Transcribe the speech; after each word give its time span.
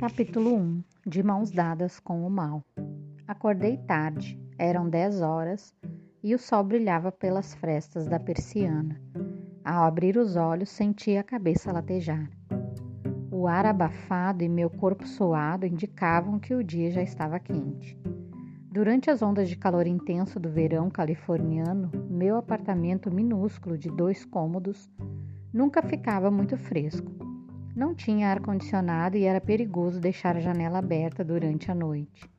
Capítulo 0.00 0.54
1 0.54 0.82
De 1.06 1.22
mãos 1.22 1.50
dadas 1.50 2.00
com 2.00 2.26
o 2.26 2.30
mal. 2.30 2.64
Acordei 3.28 3.76
tarde, 3.76 4.40
eram 4.56 4.88
dez 4.88 5.20
horas 5.20 5.74
e 6.22 6.34
o 6.34 6.38
sol 6.38 6.64
brilhava 6.64 7.12
pelas 7.12 7.52
frestas 7.52 8.06
da 8.06 8.18
persiana. 8.18 8.98
Ao 9.62 9.84
abrir 9.84 10.16
os 10.16 10.36
olhos, 10.36 10.70
senti 10.70 11.18
a 11.18 11.22
cabeça 11.22 11.70
latejar. 11.70 12.30
O 13.30 13.46
ar 13.46 13.66
abafado 13.66 14.42
e 14.42 14.48
meu 14.48 14.70
corpo 14.70 15.06
suado 15.06 15.66
indicavam 15.66 16.38
que 16.38 16.54
o 16.54 16.64
dia 16.64 16.90
já 16.90 17.02
estava 17.02 17.38
quente. 17.38 17.94
Durante 18.72 19.10
as 19.10 19.20
ondas 19.20 19.50
de 19.50 19.56
calor 19.56 19.86
intenso 19.86 20.40
do 20.40 20.48
verão 20.48 20.88
californiano, 20.88 21.90
meu 22.08 22.38
apartamento 22.38 23.14
minúsculo 23.14 23.76
de 23.76 23.90
dois 23.90 24.24
cômodos 24.24 24.88
nunca 25.52 25.82
ficava 25.82 26.30
muito 26.30 26.56
fresco 26.56 27.19
não 27.80 27.94
tinha 27.94 28.28
ar-condicionado 28.28 29.16
e 29.16 29.24
era 29.24 29.40
perigoso 29.40 29.98
deixar 29.98 30.36
a 30.36 30.40
janela 30.40 30.80
aberta 30.80 31.24
durante 31.24 31.70
a 31.70 31.74
noite. 31.74 32.30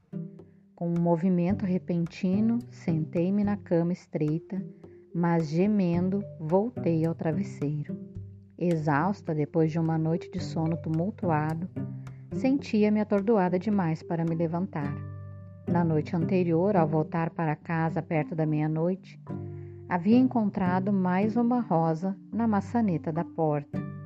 Com 0.76 0.90
um 0.90 1.02
movimento 1.02 1.66
repentino, 1.66 2.60
sentei-me 2.70 3.44
na 3.44 3.58
cama 3.58 3.92
estreita, 3.92 4.64
mas 5.12 5.50
gemendo, 5.50 6.24
voltei 6.40 7.04
ao 7.04 7.16
travesseiro. 7.16 7.98
Exausta 8.56 9.34
depois 9.34 9.72
de 9.72 9.80
uma 9.80 9.98
noite 9.98 10.30
de 10.30 10.40
sono 10.40 10.78
tumultuado, 10.78 11.68
sentia-me 12.34 13.02
atordoada 13.02 13.58
demais 13.58 14.04
para 14.04 14.24
me 14.24 14.36
levantar. 14.36 14.96
Na 15.68 15.84
noite 15.84 16.16
anterior, 16.16 16.78
ao 16.78 16.88
voltar 16.88 17.32
para 17.32 17.56
casa 17.56 18.00
perto 18.00 18.36
da 18.36 18.46
meia-noite, 18.46 19.20
havia 19.90 20.18
encontrado 20.18 20.94
mais 20.94 21.36
uma 21.36 21.62
rosa 21.62 22.16
na 22.32 22.48
maçaneta 22.48 23.12
da 23.12 23.26
porta. 23.26 24.01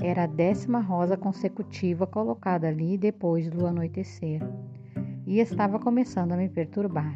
Era 0.00 0.24
a 0.24 0.26
décima 0.26 0.80
rosa 0.80 1.16
consecutiva 1.16 2.06
colocada 2.06 2.66
ali 2.66 2.96
depois 2.96 3.50
do 3.50 3.66
anoitecer, 3.66 4.40
e 5.26 5.38
estava 5.38 5.78
começando 5.78 6.32
a 6.32 6.36
me 6.36 6.48
perturbar. 6.48 7.14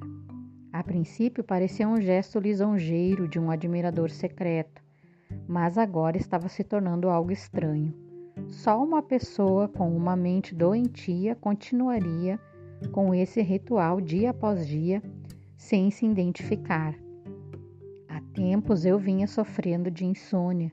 A 0.72 0.82
princípio 0.82 1.42
parecia 1.42 1.88
um 1.88 1.98
gesto 1.98 2.38
lisonjeiro 2.38 3.26
de 3.26 3.38
um 3.40 3.50
admirador 3.50 4.10
secreto, 4.10 4.82
mas 5.48 5.78
agora 5.78 6.18
estava 6.18 6.48
se 6.48 6.62
tornando 6.62 7.08
algo 7.08 7.32
estranho. 7.32 7.94
Só 8.48 8.84
uma 8.84 9.02
pessoa 9.02 9.68
com 9.68 9.96
uma 9.96 10.14
mente 10.14 10.54
doentia 10.54 11.34
continuaria 11.34 12.38
com 12.92 13.14
esse 13.14 13.40
ritual 13.40 14.02
dia 14.02 14.30
após 14.30 14.66
dia 14.66 15.02
sem 15.56 15.90
se 15.90 16.04
identificar. 16.04 16.94
Há 18.06 18.20
tempos 18.34 18.84
eu 18.84 18.98
vinha 18.98 19.26
sofrendo 19.26 19.90
de 19.90 20.04
insônia 20.04 20.70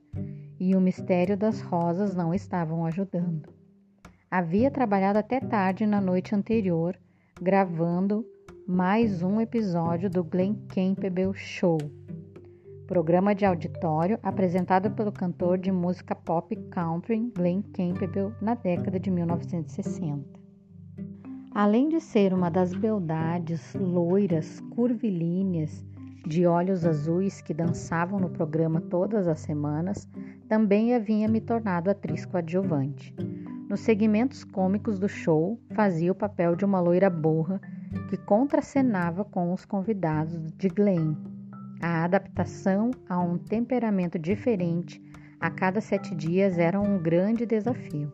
e 0.66 0.74
o 0.74 0.80
mistério 0.80 1.36
das 1.36 1.60
rosas 1.60 2.14
não 2.14 2.32
estavam 2.32 2.86
ajudando. 2.86 3.52
Havia 4.30 4.70
trabalhado 4.70 5.18
até 5.18 5.38
tarde 5.38 5.84
na 5.84 6.00
noite 6.00 6.34
anterior, 6.34 6.98
gravando 7.38 8.24
mais 8.66 9.22
um 9.22 9.42
episódio 9.42 10.08
do 10.08 10.24
Glen 10.24 10.54
Campbell 10.68 11.34
Show, 11.34 11.76
programa 12.86 13.34
de 13.34 13.44
auditório 13.44 14.18
apresentado 14.22 14.90
pelo 14.92 15.12
cantor 15.12 15.58
de 15.58 15.70
música 15.70 16.14
pop 16.14 16.56
country 16.70 17.30
Glen 17.36 17.60
Campbell 17.60 18.32
na 18.40 18.54
década 18.54 18.98
de 18.98 19.10
1960. 19.10 20.40
Além 21.54 21.90
de 21.90 22.00
ser 22.00 22.32
uma 22.32 22.50
das 22.50 22.72
beldades 22.72 23.74
loiras, 23.74 24.60
curvilíneas, 24.74 25.84
de 26.26 26.46
olhos 26.46 26.86
azuis 26.86 27.40
que 27.40 27.52
dançavam 27.52 28.18
no 28.18 28.30
programa 28.30 28.80
todas 28.80 29.28
as 29.28 29.40
semanas, 29.40 30.08
também 30.48 30.94
havia 30.94 31.28
me 31.28 31.40
tornado 31.40 31.90
atriz 31.90 32.24
coadjuvante. 32.24 33.14
Nos 33.68 33.80
segmentos 33.80 34.44
cômicos 34.44 34.98
do 34.98 35.08
show, 35.08 35.58
fazia 35.74 36.12
o 36.12 36.14
papel 36.14 36.56
de 36.56 36.64
uma 36.64 36.80
loira 36.80 37.10
burra 37.10 37.60
que 38.08 38.16
contracenava 38.16 39.24
com 39.24 39.52
os 39.52 39.64
convidados 39.64 40.52
de 40.52 40.68
Glenn. 40.68 41.14
A 41.80 42.04
adaptação 42.04 42.90
a 43.08 43.20
um 43.20 43.36
temperamento 43.36 44.18
diferente 44.18 45.02
a 45.40 45.50
cada 45.50 45.80
sete 45.80 46.14
dias 46.14 46.58
era 46.58 46.80
um 46.80 46.98
grande 46.98 47.44
desafio. 47.44 48.10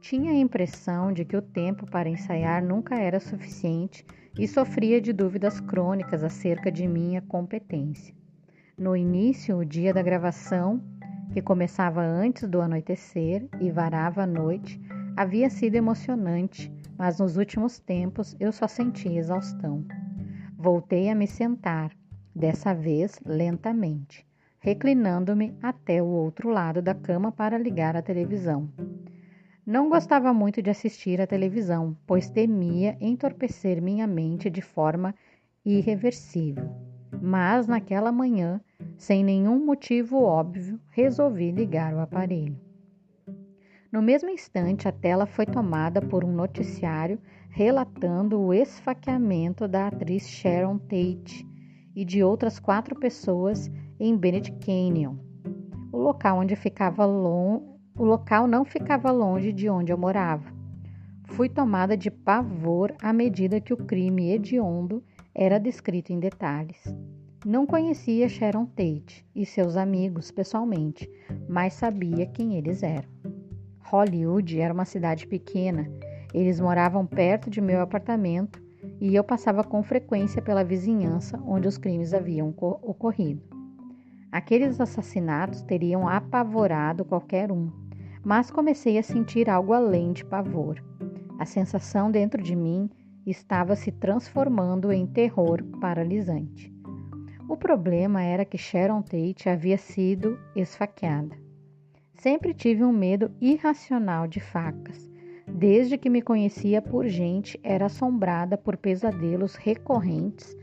Tinha 0.00 0.32
a 0.32 0.38
impressão 0.38 1.12
de 1.12 1.24
que 1.24 1.36
o 1.36 1.42
tempo 1.42 1.86
para 1.86 2.08
ensaiar 2.08 2.62
nunca 2.62 2.96
era 2.96 3.20
suficiente 3.20 4.04
e 4.38 4.46
sofria 4.46 5.00
de 5.00 5.12
dúvidas 5.12 5.60
crônicas 5.60 6.22
acerca 6.22 6.70
de 6.70 6.86
minha 6.86 7.20
competência. 7.22 8.14
No 8.76 8.96
início, 8.96 9.58
o 9.58 9.64
dia 9.64 9.92
da 9.92 10.02
gravação, 10.02 10.82
que 11.32 11.42
começava 11.42 12.00
antes 12.00 12.48
do 12.48 12.60
anoitecer 12.60 13.46
e 13.60 13.70
varava 13.70 14.22
à 14.22 14.26
noite, 14.26 14.80
havia 15.16 15.50
sido 15.50 15.76
emocionante, 15.76 16.72
mas 16.96 17.18
nos 17.18 17.36
últimos 17.36 17.78
tempos 17.78 18.36
eu 18.40 18.52
só 18.52 18.66
sentia 18.66 19.18
exaustão. 19.18 19.84
Voltei 20.56 21.08
a 21.08 21.14
me 21.14 21.26
sentar, 21.26 21.92
dessa 22.34 22.72
vez 22.74 23.20
lentamente, 23.24 24.26
reclinando-me 24.58 25.56
até 25.62 26.02
o 26.02 26.06
outro 26.06 26.48
lado 26.50 26.80
da 26.80 26.94
cama 26.94 27.32
para 27.32 27.58
ligar 27.58 27.96
a 27.96 28.02
televisão. 28.02 28.68
Não 29.66 29.88
gostava 29.88 30.32
muito 30.32 30.62
de 30.62 30.70
assistir 30.70 31.20
à 31.20 31.26
televisão, 31.26 31.96
pois 32.06 32.30
temia 32.30 32.96
entorpecer 33.00 33.80
minha 33.80 34.06
mente 34.06 34.48
de 34.50 34.62
forma 34.62 35.14
irreversível. 35.64 36.70
Mas 37.20 37.66
naquela 37.66 38.10
manhã 38.10 38.60
sem 39.00 39.24
nenhum 39.24 39.64
motivo 39.64 40.22
óbvio, 40.22 40.78
resolvi 40.90 41.50
ligar 41.50 41.94
o 41.94 42.00
aparelho. 42.00 42.60
No 43.90 44.02
mesmo 44.02 44.28
instante, 44.28 44.86
a 44.86 44.92
tela 44.92 45.24
foi 45.24 45.46
tomada 45.46 46.02
por 46.02 46.22
um 46.22 46.32
noticiário 46.32 47.18
relatando 47.48 48.38
o 48.38 48.52
esfaqueamento 48.52 49.66
da 49.66 49.88
atriz 49.88 50.28
Sharon 50.28 50.78
Tate 50.78 51.46
e 51.96 52.04
de 52.04 52.22
outras 52.22 52.60
quatro 52.60 52.94
pessoas 52.94 53.70
em 53.98 54.16
Bennett 54.16 54.52
Canyon, 54.64 55.16
o 55.90 55.98
local 55.98 56.38
onde 56.38 56.54
ficava 56.54 57.04
long... 57.04 57.69
o 58.00 58.04
local 58.06 58.46
não 58.46 58.64
ficava 58.64 59.10
longe 59.10 59.52
de 59.52 59.68
onde 59.68 59.92
eu 59.92 59.98
morava. 59.98 60.50
Fui 61.24 61.50
tomada 61.50 61.98
de 61.98 62.10
pavor 62.10 62.94
à 62.98 63.12
medida 63.12 63.60
que 63.60 63.74
o 63.74 63.76
crime 63.76 64.30
hediondo 64.30 65.04
era 65.34 65.60
descrito 65.60 66.10
em 66.10 66.18
detalhes. 66.18 66.82
Não 67.44 67.66
conhecia 67.66 68.26
Sharon 68.26 68.64
Tate 68.64 69.22
e 69.36 69.44
seus 69.44 69.76
amigos 69.76 70.30
pessoalmente, 70.30 71.06
mas 71.46 71.74
sabia 71.74 72.24
quem 72.24 72.56
eles 72.56 72.82
eram. 72.82 73.06
Hollywood 73.80 74.58
era 74.58 74.72
uma 74.72 74.86
cidade 74.86 75.26
pequena. 75.26 75.86
Eles 76.32 76.58
moravam 76.58 77.04
perto 77.04 77.50
de 77.50 77.60
meu 77.60 77.82
apartamento 77.82 78.62
e 78.98 79.14
eu 79.14 79.22
passava 79.22 79.62
com 79.62 79.82
frequência 79.82 80.40
pela 80.40 80.64
vizinhança 80.64 81.38
onde 81.46 81.68
os 81.68 81.76
crimes 81.76 82.14
haviam 82.14 82.48
ocorrido. 82.80 83.42
Aqueles 84.32 84.80
assassinatos 84.80 85.60
teriam 85.60 86.08
apavorado 86.08 87.04
qualquer 87.04 87.50
um, 87.50 87.68
mas 88.24 88.50
comecei 88.50 88.98
a 88.98 89.02
sentir 89.02 89.48
algo 89.48 89.72
além 89.72 90.12
de 90.12 90.24
pavor. 90.24 90.82
A 91.38 91.44
sensação 91.44 92.10
dentro 92.10 92.42
de 92.42 92.54
mim 92.54 92.90
estava 93.26 93.76
se 93.76 93.90
transformando 93.90 94.92
em 94.92 95.06
terror 95.06 95.62
paralisante. 95.80 96.72
O 97.48 97.56
problema 97.56 98.22
era 98.22 98.44
que 98.44 98.56
Sharon 98.56 99.02
Tate 99.02 99.48
havia 99.48 99.76
sido 99.76 100.38
esfaqueada. 100.54 101.36
Sempre 102.14 102.54
tive 102.54 102.84
um 102.84 102.92
medo 102.92 103.30
irracional 103.40 104.26
de 104.26 104.40
facas. 104.40 105.10
Desde 105.48 105.98
que 105.98 106.08
me 106.08 106.22
conhecia 106.22 106.80
por 106.80 107.08
gente, 107.08 107.58
era 107.62 107.86
assombrada 107.86 108.56
por 108.56 108.76
pesadelos 108.76 109.56
recorrentes 109.56 110.56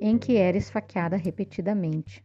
em 0.00 0.18
que 0.18 0.36
era 0.36 0.56
esfaqueada 0.56 1.16
repetidamente. 1.16 2.24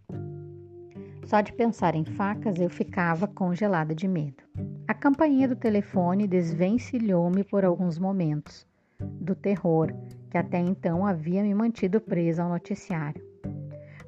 Só 1.29 1.41
de 1.41 1.53
pensar 1.53 1.93
em 1.93 2.03
facas 2.03 2.59
eu 2.59 2.71
ficava 2.71 3.27
congelada 3.27 3.93
de 3.93 4.07
medo. 4.07 4.43
A 4.87 4.95
campainha 4.95 5.47
do 5.47 5.55
telefone 5.55 6.27
desvencilhou-me 6.27 7.43
por 7.43 7.63
alguns 7.63 7.99
momentos 7.99 8.65
do 8.99 9.35
terror 9.35 9.93
que 10.31 10.39
até 10.39 10.57
então 10.57 11.05
havia 11.05 11.43
me 11.43 11.53
mantido 11.53 12.01
presa 12.01 12.41
ao 12.41 12.49
noticiário. 12.49 13.23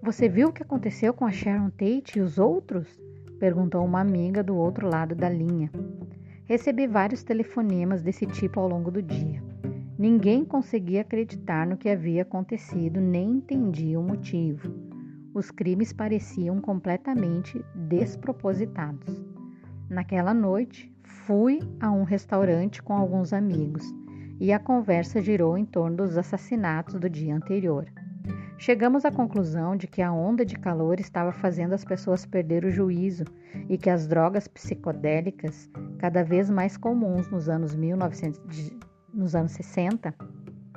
Você 0.01 0.27
viu 0.27 0.47
o 0.47 0.51
que 0.51 0.63
aconteceu 0.63 1.13
com 1.13 1.23
a 1.23 1.31
Sharon 1.31 1.69
Tate 1.69 2.17
e 2.17 2.21
os 2.21 2.39
outros? 2.39 2.99
perguntou 3.37 3.85
uma 3.85 4.01
amiga 4.01 4.41
do 4.41 4.55
outro 4.55 4.89
lado 4.89 5.13
da 5.13 5.29
linha. 5.29 5.69
Recebi 6.45 6.87
vários 6.87 7.21
telefonemas 7.21 8.01
desse 8.01 8.25
tipo 8.25 8.59
ao 8.59 8.67
longo 8.67 8.89
do 8.89 8.99
dia. 8.99 9.43
Ninguém 9.95 10.43
conseguia 10.43 11.01
acreditar 11.01 11.67
no 11.67 11.77
que 11.77 11.87
havia 11.87 12.23
acontecido 12.23 12.99
nem 12.99 13.29
entendia 13.29 13.99
o 13.99 14.03
motivo. 14.03 14.90
Os 15.33 15.49
crimes 15.49 15.93
pareciam 15.93 16.59
completamente 16.59 17.63
despropositados. 17.73 19.23
Naquela 19.89 20.33
noite, 20.33 20.93
fui 21.03 21.59
a 21.79 21.89
um 21.89 22.03
restaurante 22.03 22.83
com 22.83 22.93
alguns 22.93 23.31
amigos 23.31 23.83
e 24.39 24.51
a 24.51 24.59
conversa 24.59 25.21
girou 25.21 25.57
em 25.57 25.65
torno 25.65 25.97
dos 25.97 26.17
assassinatos 26.17 26.95
do 26.95 27.09
dia 27.09 27.35
anterior. 27.35 27.85
Chegamos 28.57 29.05
à 29.05 29.11
conclusão 29.11 29.75
de 29.75 29.87
que 29.87 30.01
a 30.01 30.11
onda 30.11 30.45
de 30.45 30.55
calor 30.55 30.99
estava 30.99 31.31
fazendo 31.31 31.73
as 31.73 31.85
pessoas 31.85 32.25
perder 32.25 32.65
o 32.65 32.69
juízo 32.69 33.23
e 33.69 33.77
que 33.77 33.89
as 33.89 34.07
drogas 34.07 34.47
psicodélicas, 34.47 35.69
cada 35.97 36.23
vez 36.23 36.49
mais 36.49 36.75
comuns 36.75 37.29
nos 37.29 37.47
anos 37.47 37.73
1900, 37.73 38.71
nos 39.13 39.33
anos 39.33 39.53
60, 39.53 40.13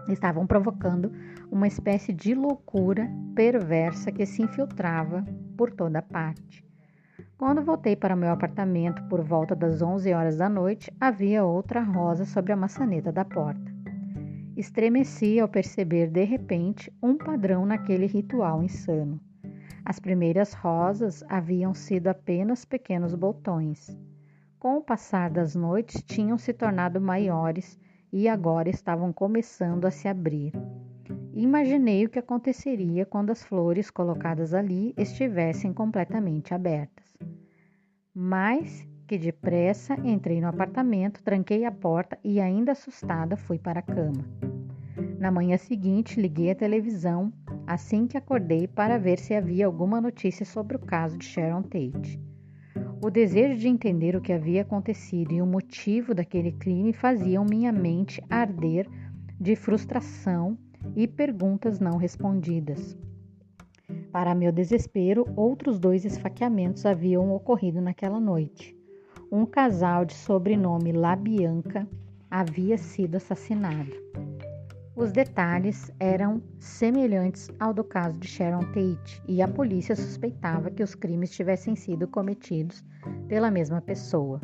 estavam 0.09 0.47
provocando 0.47 1.12
uma 1.55 1.69
espécie 1.69 2.12
de 2.12 2.35
loucura 2.35 3.09
perversa 3.33 4.11
que 4.11 4.27
se 4.27 4.43
infiltrava 4.43 5.25
por 5.56 5.71
toda 5.71 6.03
parte. 6.03 6.67
Quando 7.39 7.62
voltei 7.62 7.95
para 7.95 8.17
meu 8.17 8.31
apartamento 8.31 9.01
por 9.05 9.23
volta 9.23 9.55
das 9.55 9.81
11 9.81 10.12
horas 10.12 10.37
da 10.37 10.49
noite, 10.49 10.93
havia 11.01 11.45
outra 11.45 11.81
rosa 11.81 12.25
sobre 12.25 12.53
a 12.53 12.56
maçaneta 12.56 13.12
da 13.12 13.25
porta. 13.25 13.73
Estremeci 14.56 15.39
ao 15.39 15.47
perceber 15.47 16.09
de 16.11 16.25
repente 16.25 16.93
um 17.01 17.17
padrão 17.17 17.65
naquele 17.65 18.06
ritual 18.06 18.61
insano. 18.61 19.21
As 19.85 20.01
primeiras 20.01 20.55
rosas 20.55 21.23
haviam 21.29 21.73
sido 21.73 22.09
apenas 22.09 22.65
pequenos 22.65 23.15
botões. 23.15 23.97
Com 24.59 24.79
o 24.79 24.83
passar 24.83 25.31
das 25.31 25.55
noites, 25.55 26.03
tinham 26.03 26.37
se 26.37 26.53
tornado 26.53 27.01
maiores 27.01 27.79
e 28.12 28.29
agora 28.29 28.69
estavam 28.69 29.12
começando 29.12 29.85
a 29.85 29.91
se 29.93 30.09
abrir. 30.09 30.53
Imaginei 31.36 32.06
o 32.06 32.08
que 32.08 32.20
aconteceria 32.20 33.04
quando 33.04 33.31
as 33.31 33.42
flores 33.42 33.90
colocadas 33.90 34.54
ali 34.54 34.94
estivessem 34.96 35.72
completamente 35.72 36.54
abertas. 36.54 37.12
Mas 38.14 38.86
que 39.04 39.19
depressa 39.19 39.96
entrei 40.04 40.40
no 40.40 40.46
apartamento, 40.46 41.25
tranquei 41.25 41.64
a 41.64 41.72
porta 41.72 42.16
e, 42.22 42.40
ainda 42.40 42.70
assustada, 42.70 43.36
fui 43.36 43.58
para 43.58 43.81
a 43.81 43.82
cama. 43.82 44.25
Na 45.19 45.32
manhã 45.32 45.56
seguinte, 45.56 46.20
liguei 46.20 46.52
a 46.52 46.54
televisão 46.54 47.32
assim 47.66 48.06
que 48.06 48.16
acordei 48.16 48.69
para 48.69 48.96
ver 48.96 49.19
se 49.19 49.34
havia 49.34 49.66
alguma 49.66 50.00
notícia 50.00 50.46
sobre 50.46 50.76
o 50.76 50.81
caso 50.81 51.19
de 51.19 51.25
Sharon 51.25 51.62
Tate. 51.62 52.20
O 53.02 53.10
desejo 53.10 53.58
de 53.58 53.66
entender 53.66 54.14
o 54.14 54.20
que 54.20 54.32
havia 54.32 54.62
acontecido 54.62 55.32
e 55.32 55.42
o 55.42 55.46
motivo 55.46 56.14
daquele 56.14 56.52
crime 56.52 56.92
faziam 56.92 57.44
minha 57.44 57.72
mente 57.72 58.22
arder 58.31 58.88
de 59.40 59.56
frustração 59.56 60.56
e 60.94 61.06
perguntas 61.06 61.81
não 61.81 61.96
respondidas. 61.96 62.96
Para 64.12 64.34
meu 64.34 64.52
desespero, 64.52 65.26
outros 65.36 65.78
dois 65.78 66.04
esfaqueamentos 66.04 66.86
haviam 66.86 67.32
ocorrido 67.34 67.81
naquela 67.81 68.20
noite. 68.20 68.76
Um 69.31 69.44
casal 69.44 70.04
de 70.04 70.14
sobrenome 70.14 70.92
Labianca 70.92 71.88
havia 72.31 72.78
sido 72.78 73.16
assassinado. 73.16 73.90
Os 74.96 75.10
detalhes 75.10 75.90
eram 75.98 76.40
semelhantes 76.60 77.50
ao 77.58 77.75
do 77.75 77.82
caso 77.82 78.16
de 78.19 78.28
Sharon 78.28 78.60
Tate 78.72 79.20
e 79.26 79.42
a 79.42 79.48
polícia 79.48 79.96
suspeitava 79.96 80.70
que 80.70 80.84
os 80.84 80.94
crimes 80.94 81.31
tivessem 81.31 81.75
sido 81.75 82.06
cometidos 82.06 82.84
pela 83.26 83.50
mesma 83.50 83.81
pessoa. 83.81 84.40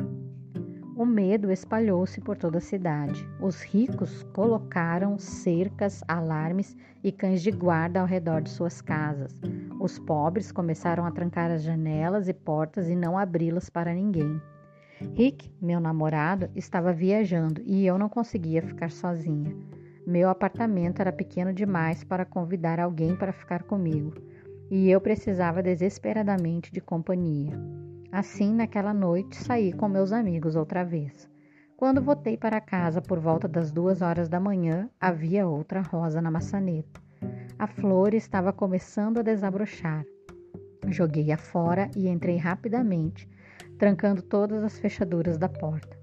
O 0.95 1.05
medo 1.05 1.51
espalhou-se 1.51 2.19
por 2.19 2.37
toda 2.37 2.57
a 2.57 2.61
cidade. 2.61 3.27
Os 3.39 3.61
ricos 3.61 4.23
colocaram 4.33 5.17
cercas, 5.17 6.03
alarmes 6.07 6.75
e 7.03 7.11
cães 7.11 7.41
de 7.41 7.49
guarda 7.49 8.01
ao 8.01 8.05
redor 8.05 8.41
de 8.41 8.49
suas 8.49 8.81
casas. 8.81 9.31
Os 9.79 9.97
pobres 9.97 10.51
começaram 10.51 11.05
a 11.05 11.11
trancar 11.11 11.49
as 11.49 11.63
janelas 11.63 12.27
e 12.27 12.33
portas 12.33 12.89
e 12.89 12.95
não 12.95 13.17
abri-las 13.17 13.69
para 13.69 13.93
ninguém. 13.93 14.41
Rick, 15.15 15.51
meu 15.61 15.79
namorado, 15.79 16.49
estava 16.55 16.91
viajando 16.91 17.61
e 17.65 17.85
eu 17.85 17.97
não 17.97 18.09
conseguia 18.09 18.61
ficar 18.61 18.91
sozinha. 18.91 19.55
Meu 20.05 20.29
apartamento 20.29 20.99
era 20.99 21.11
pequeno 21.11 21.53
demais 21.53 22.03
para 22.03 22.25
convidar 22.25 22.79
alguém 22.79 23.15
para 23.15 23.31
ficar 23.31 23.63
comigo 23.63 24.13
e 24.69 24.89
eu 24.89 25.01
precisava 25.01 25.61
desesperadamente 25.61 26.71
de 26.71 26.79
companhia. 26.79 27.59
Assim, 28.11 28.53
naquela 28.53 28.93
noite, 28.93 29.37
saí 29.37 29.71
com 29.71 29.87
meus 29.87 30.11
amigos 30.11 30.57
outra 30.57 30.83
vez. 30.83 31.29
Quando 31.77 32.01
voltei 32.01 32.35
para 32.35 32.59
casa 32.59 33.01
por 33.01 33.19
volta 33.19 33.47
das 33.47 33.71
duas 33.71 34.01
horas 34.01 34.27
da 34.27 34.37
manhã, 34.37 34.89
havia 34.99 35.47
outra 35.47 35.81
rosa 35.81 36.21
na 36.21 36.29
maçaneta. 36.29 37.01
A 37.57 37.67
flor 37.67 38.13
estava 38.13 38.51
começando 38.51 39.19
a 39.19 39.21
desabrochar. 39.21 40.03
Joguei-a 40.89 41.37
fora 41.37 41.89
e 41.95 42.09
entrei 42.09 42.35
rapidamente, 42.35 43.29
trancando 43.79 44.21
todas 44.21 44.61
as 44.61 44.77
fechaduras 44.77 45.37
da 45.37 45.47
porta. 45.47 45.97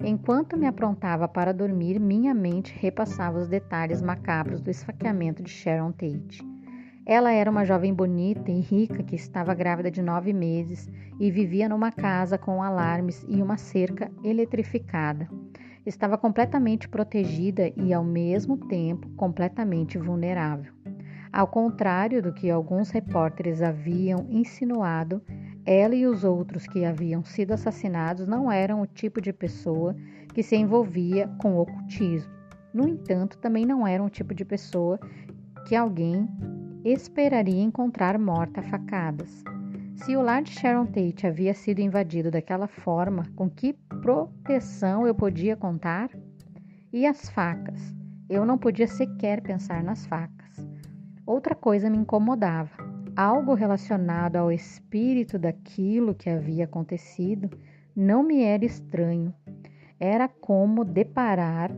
Enquanto 0.00 0.56
me 0.56 0.66
aprontava 0.66 1.28
para 1.28 1.54
dormir, 1.54 2.00
minha 2.00 2.34
mente 2.34 2.74
repassava 2.76 3.38
os 3.38 3.48
detalhes 3.48 4.02
macabros 4.02 4.60
do 4.60 4.68
esfaqueamento 4.68 5.44
de 5.44 5.50
Sharon 5.50 5.92
Tate. 5.92 6.55
Ela 7.08 7.30
era 7.30 7.48
uma 7.48 7.64
jovem 7.64 7.94
bonita 7.94 8.50
e 8.50 8.58
rica 8.58 9.00
que 9.00 9.14
estava 9.14 9.54
grávida 9.54 9.92
de 9.92 10.02
nove 10.02 10.32
meses 10.32 10.90
e 11.20 11.30
vivia 11.30 11.68
numa 11.68 11.92
casa 11.92 12.36
com 12.36 12.60
alarmes 12.60 13.24
e 13.28 13.40
uma 13.40 13.56
cerca 13.56 14.10
eletrificada. 14.24 15.28
Estava 15.86 16.18
completamente 16.18 16.88
protegida 16.88 17.72
e, 17.76 17.94
ao 17.94 18.02
mesmo 18.02 18.56
tempo, 18.56 19.08
completamente 19.10 19.96
vulnerável. 19.96 20.72
Ao 21.32 21.46
contrário 21.46 22.20
do 22.20 22.32
que 22.32 22.50
alguns 22.50 22.90
repórteres 22.90 23.62
haviam 23.62 24.26
insinuado, 24.28 25.22
ela 25.64 25.94
e 25.94 26.06
os 26.06 26.24
outros 26.24 26.66
que 26.66 26.84
haviam 26.84 27.24
sido 27.24 27.52
assassinados 27.52 28.26
não 28.26 28.50
eram 28.50 28.80
o 28.80 28.86
tipo 28.86 29.20
de 29.20 29.32
pessoa 29.32 29.94
que 30.34 30.42
se 30.42 30.56
envolvia 30.56 31.28
com 31.38 31.54
o 31.54 31.60
ocultismo. 31.60 32.32
No 32.74 32.88
entanto, 32.88 33.38
também 33.38 33.64
não 33.64 33.86
eram 33.86 34.06
o 34.06 34.10
tipo 34.10 34.34
de 34.34 34.44
pessoa 34.44 34.98
que 35.68 35.76
alguém 35.76 36.28
esperaria 36.92 37.62
encontrar 37.62 38.18
morta 38.18 38.60
a 38.60 38.62
facadas. 38.62 39.44
Se 39.96 40.16
o 40.16 40.22
lar 40.22 40.42
de 40.42 40.50
Sharon 40.50 40.86
Tate 40.86 41.26
havia 41.26 41.54
sido 41.54 41.80
invadido 41.80 42.30
daquela 42.30 42.66
forma, 42.66 43.24
com 43.34 43.48
que 43.50 43.72
proteção 44.02 45.06
eu 45.06 45.14
podia 45.14 45.56
contar? 45.56 46.10
E 46.92 47.06
as 47.06 47.28
facas? 47.30 47.94
Eu 48.28 48.44
não 48.44 48.58
podia 48.58 48.86
sequer 48.86 49.40
pensar 49.40 49.82
nas 49.82 50.06
facas. 50.06 50.66
Outra 51.24 51.54
coisa 51.54 51.90
me 51.90 51.98
incomodava 51.98 52.86
algo 53.16 53.54
relacionado 53.54 54.36
ao 54.36 54.52
espírito 54.52 55.38
daquilo 55.38 56.14
que 56.14 56.28
havia 56.28 56.66
acontecido 56.66 57.50
não 57.96 58.22
me 58.22 58.42
era 58.42 58.64
estranho. 58.64 59.34
Era 59.98 60.28
como 60.28 60.84
deparar 60.84 61.72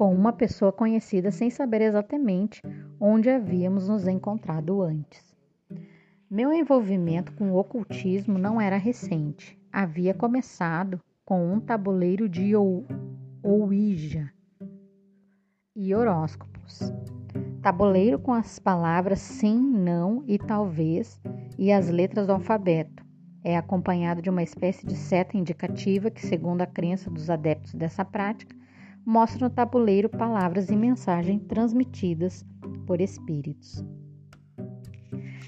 com 0.00 0.14
uma 0.14 0.32
pessoa 0.32 0.72
conhecida 0.72 1.30
sem 1.30 1.50
saber 1.50 1.82
exatamente 1.82 2.62
onde 2.98 3.28
havíamos 3.28 3.86
nos 3.86 4.08
encontrado 4.08 4.80
antes. 4.80 5.36
Meu 6.30 6.54
envolvimento 6.54 7.34
com 7.34 7.52
o 7.52 7.58
ocultismo 7.58 8.38
não 8.38 8.58
era 8.58 8.78
recente. 8.78 9.60
Havia 9.70 10.14
começado 10.14 10.98
com 11.22 11.52
um 11.52 11.60
tabuleiro 11.60 12.30
de 12.30 12.54
Ouija 13.42 14.32
e 15.76 15.94
horóscopos. 15.94 16.90
Tabuleiro 17.60 18.18
com 18.18 18.32
as 18.32 18.58
palavras 18.58 19.18
sim, 19.18 19.60
não 19.60 20.24
e 20.26 20.38
talvez 20.38 21.20
e 21.58 21.70
as 21.70 21.90
letras 21.90 22.26
do 22.26 22.32
alfabeto. 22.32 23.04
É 23.44 23.54
acompanhado 23.54 24.22
de 24.22 24.30
uma 24.30 24.42
espécie 24.42 24.86
de 24.86 24.96
seta 24.96 25.36
indicativa 25.36 26.10
que, 26.10 26.26
segundo 26.26 26.62
a 26.62 26.66
crença 26.66 27.10
dos 27.10 27.28
adeptos 27.28 27.74
dessa 27.74 28.02
prática, 28.02 28.59
mostra 29.10 29.48
no 29.48 29.50
tabuleiro 29.52 30.08
palavras 30.08 30.70
e 30.70 30.76
mensagens 30.76 31.42
transmitidas 31.48 32.46
por 32.86 33.00
espíritos. 33.00 33.84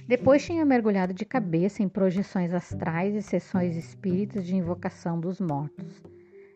Depois 0.08 0.44
tinha 0.44 0.64
mergulhado 0.64 1.14
de 1.14 1.24
cabeça 1.24 1.80
em 1.80 1.88
projeções 1.88 2.52
astrais 2.52 3.14
e 3.14 3.22
sessões 3.22 3.76
espíritas 3.76 4.44
de 4.44 4.56
invocação 4.56 5.20
dos 5.20 5.40
mortos. 5.40 6.02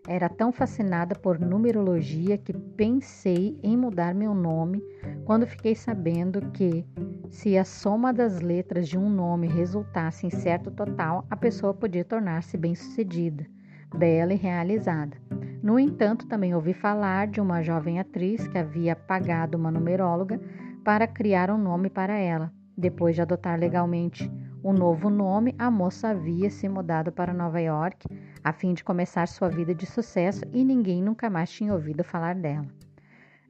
Era 0.09 0.29
tão 0.29 0.51
fascinada 0.51 1.15
por 1.15 1.39
numerologia 1.39 2.37
que 2.37 2.53
pensei 2.53 3.57
em 3.63 3.77
mudar 3.77 4.13
meu 4.13 4.35
nome 4.35 4.83
quando 5.25 5.47
fiquei 5.47 5.77
sabendo 5.77 6.51
que, 6.51 6.85
se 7.31 7.57
a 7.57 7.65
soma 7.65 8.13
das 8.13 8.41
letras 8.41 8.89
de 8.89 8.99
um 8.99 9.09
nome 9.09 9.47
resultasse 9.47 10.27
em 10.27 10.31
certo 10.31 10.73
total, 10.73 11.25
a 11.31 11.37
pessoa 11.37 11.73
podia 11.73 12.05
tornar-se 12.05 12.57
bem-sucedida, 12.57 13.47
bela 13.95 14.33
e 14.33 14.37
realizada. 14.37 15.17
No 15.63 15.79
entanto, 15.79 16.27
também 16.27 16.55
ouvi 16.55 16.73
falar 16.73 17.27
de 17.27 17.41
uma 17.41 17.63
jovem 17.63 17.99
atriz 17.99 18.47
que 18.49 18.59
havia 18.59 18.95
pagado 18.95 19.57
uma 19.57 19.71
numeróloga 19.71 20.41
para 20.85 21.07
criar 21.07 21.51
um 21.51 21.59
nome 21.59 21.91
para 21.91 22.17
ela. 22.17 22.53
Depois 22.77 23.15
de 23.15 23.23
adotar 23.23 23.59
legalmente 23.59 24.31
o 24.63 24.73
novo 24.73 25.09
nome, 25.09 25.55
a 25.59 25.71
moça 25.71 26.09
havia 26.09 26.51
se 26.51 26.69
mudado 26.69 27.11
para 27.11 27.33
Nova 27.33 27.61
York 27.61 28.07
a 28.45 28.53
fim 28.53 28.75
de 28.75 28.85
começar 28.85 29.27
sua 29.27 29.49
vida 29.49 29.75
de 29.75 29.87
sucesso 29.87 30.43
e 30.53 30.65
ninguém 30.65 31.03
nunca 31.03 31.29
mais 31.31 31.51
tinha 31.51 31.73
ouvido 31.73 32.05
falar 32.05 32.35
dela. 32.35 32.67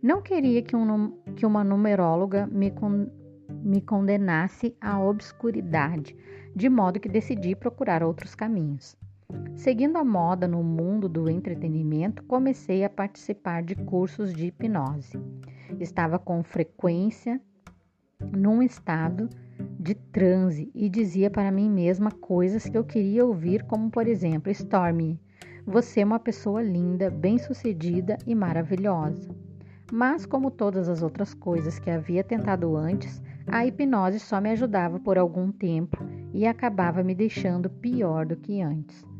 Não 0.02 0.22
queria 0.22 0.62
que, 0.62 0.76
um, 0.76 1.10
que 1.34 1.44
uma 1.44 1.64
numeróloga 1.64 2.46
me, 2.46 2.70
con, 2.70 3.06
me 3.62 3.80
condenasse 3.80 4.76
à 4.80 5.00
obscuridade, 5.00 6.16
de 6.54 6.68
modo 6.68 7.00
que 7.00 7.08
decidi 7.08 7.54
procurar 7.56 8.02
outros 8.02 8.34
caminhos. 8.34 8.96
Seguindo 9.56 9.96
a 9.96 10.04
moda 10.04 10.46
no 10.46 10.62
mundo 10.62 11.08
do 11.08 11.28
entretenimento, 11.28 12.22
comecei 12.24 12.84
a 12.84 12.90
participar 12.90 13.62
de 13.62 13.74
cursos 13.74 14.32
de 14.32 14.46
hipnose. 14.46 15.18
Estava 15.80 16.18
com 16.18 16.42
frequência 16.44 17.40
num 18.20 18.62
estado 18.62 19.28
de 19.80 19.94
transe 19.94 20.70
e 20.74 20.88
dizia 20.88 21.30
para 21.30 21.50
mim 21.50 21.70
mesma 21.70 22.10
coisas 22.10 22.68
que 22.68 22.76
eu 22.76 22.84
queria 22.84 23.24
ouvir, 23.24 23.64
como 23.64 23.90
por 23.90 24.06
exemplo: 24.06 24.52
Stormy, 24.52 25.18
você 25.66 26.02
é 26.02 26.04
uma 26.04 26.20
pessoa 26.20 26.62
linda, 26.62 27.10
bem-sucedida 27.10 28.18
e 28.26 28.34
maravilhosa. 28.34 29.28
Mas, 29.90 30.26
como 30.26 30.50
todas 30.50 30.88
as 30.88 31.02
outras 31.02 31.34
coisas 31.34 31.78
que 31.78 31.90
havia 31.90 32.22
tentado 32.22 32.76
antes, 32.76 33.22
a 33.46 33.66
hipnose 33.66 34.20
só 34.20 34.40
me 34.40 34.50
ajudava 34.50 35.00
por 35.00 35.16
algum 35.18 35.50
tempo 35.50 35.98
e 36.32 36.46
acabava 36.46 37.02
me 37.02 37.14
deixando 37.14 37.70
pior 37.70 38.26
do 38.26 38.36
que 38.36 38.60
antes. 38.60 39.15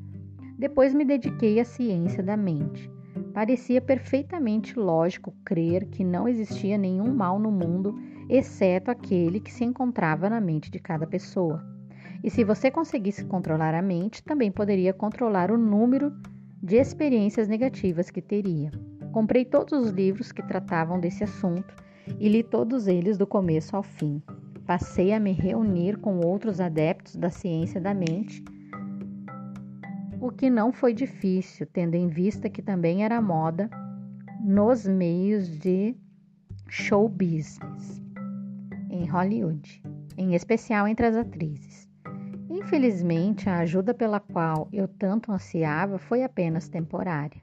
Depois 0.58 0.94
me 0.94 1.04
dediquei 1.04 1.60
à 1.60 1.64
ciência 1.64 2.22
da 2.22 2.36
mente. 2.36 2.90
Parecia 3.34 3.80
perfeitamente 3.80 4.78
lógico 4.78 5.34
crer 5.44 5.86
que 5.86 6.02
não 6.02 6.26
existia 6.26 6.78
nenhum 6.78 7.14
mal 7.14 7.38
no 7.38 7.50
mundo, 7.50 7.94
exceto 8.28 8.90
aquele 8.90 9.38
que 9.38 9.52
se 9.52 9.64
encontrava 9.64 10.30
na 10.30 10.40
mente 10.40 10.70
de 10.70 10.78
cada 10.78 11.06
pessoa. 11.06 11.62
E 12.24 12.30
se 12.30 12.42
você 12.42 12.70
conseguisse 12.70 13.24
controlar 13.26 13.74
a 13.74 13.82
mente, 13.82 14.22
também 14.22 14.50
poderia 14.50 14.94
controlar 14.94 15.50
o 15.50 15.58
número 15.58 16.12
de 16.62 16.76
experiências 16.76 17.46
negativas 17.46 18.10
que 18.10 18.22
teria. 18.22 18.70
Comprei 19.12 19.44
todos 19.44 19.72
os 19.78 19.90
livros 19.90 20.32
que 20.32 20.42
tratavam 20.42 20.98
desse 20.98 21.22
assunto 21.22 21.74
e 22.18 22.28
li 22.28 22.42
todos 22.42 22.86
eles 22.86 23.18
do 23.18 23.26
começo 23.26 23.76
ao 23.76 23.82
fim. 23.82 24.22
Passei 24.66 25.12
a 25.12 25.20
me 25.20 25.32
reunir 25.32 25.98
com 25.98 26.18
outros 26.20 26.60
adeptos 26.60 27.16
da 27.16 27.30
ciência 27.30 27.80
da 27.80 27.94
mente, 27.94 28.42
o 30.26 30.32
que 30.32 30.50
não 30.50 30.72
foi 30.72 30.92
difícil, 30.92 31.66
tendo 31.72 31.94
em 31.94 32.08
vista 32.08 32.50
que 32.50 32.60
também 32.60 33.04
era 33.04 33.20
moda 33.20 33.70
nos 34.44 34.86
meios 34.86 35.48
de 35.58 35.96
show 36.68 37.08
business 37.08 38.02
em 38.90 39.06
Hollywood, 39.06 39.82
em 40.16 40.34
especial 40.34 40.88
entre 40.88 41.06
as 41.06 41.16
atrizes. 41.16 41.88
Infelizmente, 42.50 43.48
a 43.48 43.58
ajuda 43.58 43.94
pela 43.94 44.18
qual 44.18 44.68
eu 44.72 44.88
tanto 44.88 45.30
ansiava 45.30 45.98
foi 45.98 46.24
apenas 46.24 46.68
temporária. 46.68 47.40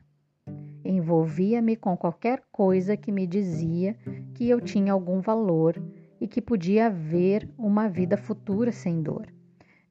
Envolvia-me 0.83 1.77
com 1.77 1.95
qualquer 1.95 2.43
coisa 2.51 2.97
que 2.97 3.11
me 3.11 3.25
dizia 3.25 3.95
que 4.33 4.49
eu 4.49 4.59
tinha 4.59 4.91
algum 4.91 5.21
valor 5.21 5.81
e 6.19 6.27
que 6.27 6.41
podia 6.41 6.87
haver 6.87 7.49
uma 7.57 7.87
vida 7.87 8.17
futura 8.17 8.71
sem 8.71 9.01
dor. 9.01 9.32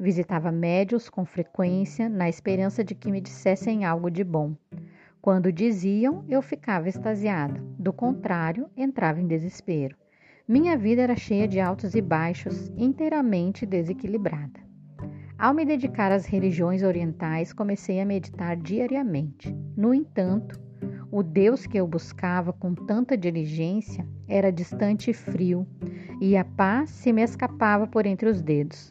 Visitava 0.02 0.50
médios 0.50 1.08
com 1.08 1.24
frequência, 1.24 2.08
na 2.08 2.28
esperança 2.28 2.82
de 2.82 2.92
que 2.92 3.08
me 3.08 3.20
dissessem 3.20 3.84
algo 3.84 4.10
de 4.10 4.24
bom. 4.24 4.56
Quando 5.20 5.52
diziam, 5.52 6.24
eu 6.28 6.42
ficava 6.42 6.88
extasiada. 6.88 7.62
Do 7.78 7.92
contrário, 7.92 8.68
entrava 8.76 9.20
em 9.20 9.28
desespero. 9.28 9.96
Minha 10.48 10.76
vida 10.76 11.02
era 11.02 11.14
cheia 11.14 11.46
de 11.46 11.60
altos 11.60 11.94
e 11.94 12.00
baixos, 12.00 12.68
inteiramente 12.76 13.64
desequilibrada. 13.64 14.58
Ao 15.38 15.54
me 15.54 15.64
dedicar 15.64 16.10
às 16.10 16.26
religiões 16.26 16.82
orientais, 16.82 17.52
comecei 17.52 18.00
a 18.00 18.04
meditar 18.04 18.56
diariamente. 18.56 19.56
No 19.76 19.94
entanto, 19.94 20.60
o 21.12 21.22
Deus 21.22 21.64
que 21.64 21.78
eu 21.78 21.86
buscava 21.86 22.52
com 22.52 22.74
tanta 22.74 23.16
diligência 23.16 24.04
era 24.26 24.50
distante 24.50 25.12
e 25.12 25.14
frio, 25.14 25.64
e 26.20 26.36
a 26.36 26.44
paz 26.44 26.90
se 26.90 27.12
me 27.12 27.22
escapava 27.22 27.86
por 27.86 28.04
entre 28.04 28.28
os 28.28 28.42
dedos. 28.42 28.90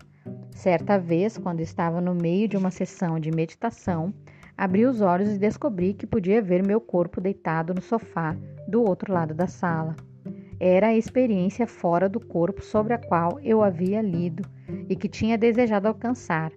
Certa 0.62 1.00
vez, 1.00 1.40
quando 1.40 1.60
estava 1.60 2.00
no 2.00 2.14
meio 2.14 2.48
de 2.48 2.56
uma 2.56 2.70
sessão 2.70 3.20
de 3.20 3.32
meditação, 3.32 4.14
abri 4.56 4.86
os 4.86 5.02
olhos 5.02 5.34
e 5.34 5.40
descobri 5.40 5.92
que 5.92 6.06
podia 6.06 6.40
ver 6.40 6.64
meu 6.64 6.80
corpo 6.80 7.20
deitado 7.20 7.74
no 7.74 7.82
sofá 7.82 8.38
do 8.68 8.84
outro 8.84 9.12
lado 9.12 9.34
da 9.34 9.48
sala. 9.48 9.96
Era 10.60 10.90
a 10.90 10.96
experiência 10.96 11.66
fora 11.66 12.08
do 12.08 12.20
corpo 12.20 12.64
sobre 12.64 12.94
a 12.94 13.00
qual 13.00 13.40
eu 13.40 13.64
havia 13.64 14.04
lido 14.04 14.44
e 14.88 14.96
que 14.96 15.10
tinha 15.10 15.36
desejado 15.36 15.88
alcançar, 15.88 16.52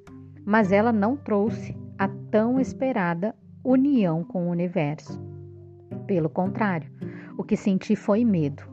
mas 0.45 0.71
ela 0.71 0.93
não 0.93 1.17
trouxe 1.17 1.75
a 1.97 2.07
tão 2.31 2.61
esperada 2.61 3.35
união 3.65 4.23
com 4.23 4.49
o 4.49 4.51
universo. 4.51 5.19
Pelo 6.07 6.29
contrário, 6.29 6.91
o 7.39 7.43
que 7.43 7.57
senti 7.57 7.97
foi 7.97 8.23
medo. 8.23 8.65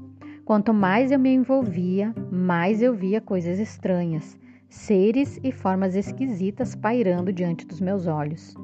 Quanto 0.44 0.74
mais 0.74 1.10
eu 1.10 1.20
me 1.20 1.34
envolvia, 1.34 2.14
mais 2.30 2.82
eu 2.82 2.94
via 2.94 3.22
coisas 3.22 3.60
estranhas, 3.60 4.38
seres 4.72 5.38
e 5.44 5.52
formas 5.52 5.98
esquisitas 5.98 6.76
pairando 6.76 7.34
diante 7.34 7.68
dos 7.68 7.82
meus 7.82 8.08
olhos. 8.08 8.56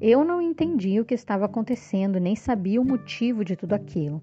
Eu 0.00 0.24
não 0.24 0.40
entendia 0.40 1.02
o 1.02 1.04
que 1.04 1.14
estava 1.14 1.44
acontecendo, 1.44 2.20
nem 2.20 2.36
sabia 2.36 2.80
o 2.80 2.84
motivo 2.84 3.44
de 3.44 3.56
tudo 3.56 3.72
aquilo. 3.72 4.22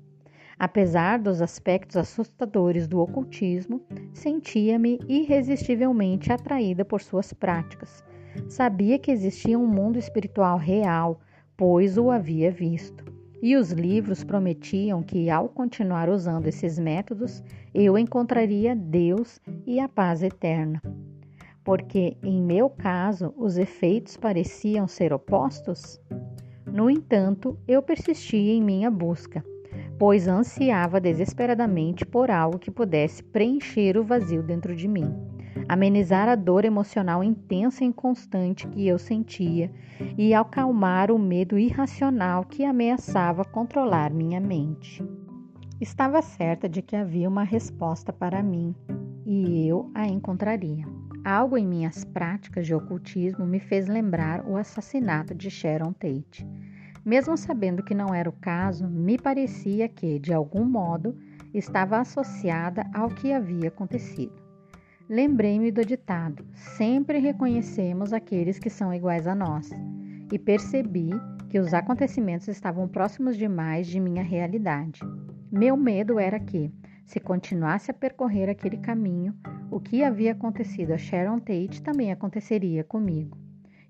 Apesar 0.57 1.19
dos 1.19 1.41
aspectos 1.41 1.97
assustadores 1.97 2.87
do 2.87 3.01
ocultismo, 3.01 3.81
sentia-me 4.13 4.97
irresistivelmente 5.05 6.31
atraída 6.31 6.85
por 6.85 7.01
suas 7.01 7.33
práticas. 7.33 8.01
Sabia 8.47 8.97
que 8.97 9.11
existia 9.11 9.59
um 9.59 9.67
mundo 9.67 9.99
espiritual 9.99 10.57
real, 10.57 11.19
pois 11.57 11.97
o 11.97 12.09
havia 12.09 12.51
visto. 12.51 13.03
E 13.41 13.57
os 13.57 13.73
livros 13.73 14.23
prometiam 14.23 15.03
que, 15.03 15.29
ao 15.29 15.49
continuar 15.49 16.07
usando 16.07 16.47
esses 16.47 16.79
métodos, 16.79 17.43
eu 17.73 17.97
encontraria 17.97 18.73
Deus 18.73 19.41
e 19.67 19.81
a 19.81 19.89
paz 19.89 20.23
eterna. 20.23 20.81
Porque, 21.63 22.17
em 22.21 22.41
meu 22.41 22.69
caso, 22.69 23.33
os 23.37 23.57
efeitos 23.57 24.17
pareciam 24.17 24.87
ser 24.87 25.13
opostos? 25.13 26.01
No 26.65 26.89
entanto, 26.89 27.57
eu 27.67 27.81
persistia 27.81 28.53
em 28.53 28.61
minha 28.61 28.91
busca 28.91 29.43
pois 29.97 30.27
ansiava 30.27 30.99
desesperadamente 30.99 32.05
por 32.05 32.29
algo 32.31 32.59
que 32.59 32.71
pudesse 32.71 33.23
preencher 33.23 33.97
o 33.97 34.03
vazio 34.03 34.43
dentro 34.43 34.75
de 34.75 34.87
mim, 34.87 35.13
amenizar 35.67 36.27
a 36.27 36.35
dor 36.35 36.65
emocional 36.65 37.23
intensa 37.23 37.83
e 37.83 37.93
constante 37.93 38.67
que 38.67 38.87
eu 38.87 38.97
sentia 38.97 39.71
e 40.17 40.33
acalmar 40.33 41.11
o 41.11 41.19
medo 41.19 41.57
irracional 41.57 42.43
que 42.45 42.65
ameaçava 42.65 43.45
controlar 43.45 44.11
minha 44.11 44.39
mente. 44.39 45.03
Estava 45.79 46.21
certa 46.21 46.67
de 46.69 46.81
que 46.81 46.95
havia 46.95 47.27
uma 47.27 47.43
resposta 47.43 48.13
para 48.13 48.41
mim 48.41 48.75
e 49.25 49.67
eu 49.67 49.91
a 49.93 50.07
encontraria. 50.07 50.85
Algo 51.25 51.57
em 51.57 51.65
minhas 51.65 52.03
práticas 52.03 52.65
de 52.65 52.75
ocultismo 52.75 53.45
me 53.45 53.59
fez 53.59 53.87
lembrar 53.87 54.45
o 54.45 54.57
assassinato 54.57 55.33
de 55.33 55.49
Sharon 55.49 55.93
Tate 55.93 56.47
mesmo 57.05 57.35
sabendo 57.35 57.83
que 57.83 57.93
não 57.93 58.13
era 58.13 58.29
o 58.29 58.33
caso, 58.33 58.87
me 58.87 59.17
parecia 59.17 59.89
que, 59.89 60.19
de 60.19 60.33
algum 60.33 60.63
modo, 60.63 61.17
estava 61.53 61.99
associada 61.99 62.85
ao 62.93 63.09
que 63.09 63.33
havia 63.33 63.67
acontecido. 63.67 64.41
Lembrei-me 65.09 65.69
do 65.69 65.85
ditado: 65.85 66.45
sempre 66.77 67.19
reconhecemos 67.19 68.13
aqueles 68.13 68.57
que 68.57 68.69
são 68.69 68.93
iguais 68.93 69.27
a 69.27 69.35
nós, 69.35 69.69
e 70.31 70.39
percebi 70.39 71.09
que 71.49 71.59
os 71.59 71.73
acontecimentos 71.73 72.47
estavam 72.47 72.87
próximos 72.87 73.35
demais 73.37 73.85
de 73.85 73.99
minha 73.99 74.23
realidade. 74.23 75.01
Meu 75.51 75.75
medo 75.75 76.17
era 76.17 76.39
que, 76.39 76.71
se 77.05 77.19
continuasse 77.19 77.91
a 77.91 77.93
percorrer 77.93 78.49
aquele 78.49 78.77
caminho, 78.77 79.35
o 79.69 79.79
que 79.79 80.03
havia 80.03 80.31
acontecido 80.31 80.91
a 80.91 80.97
Sharon 80.97 81.39
Tate 81.39 81.81
também 81.81 82.11
aconteceria 82.11 82.83
comigo 82.83 83.37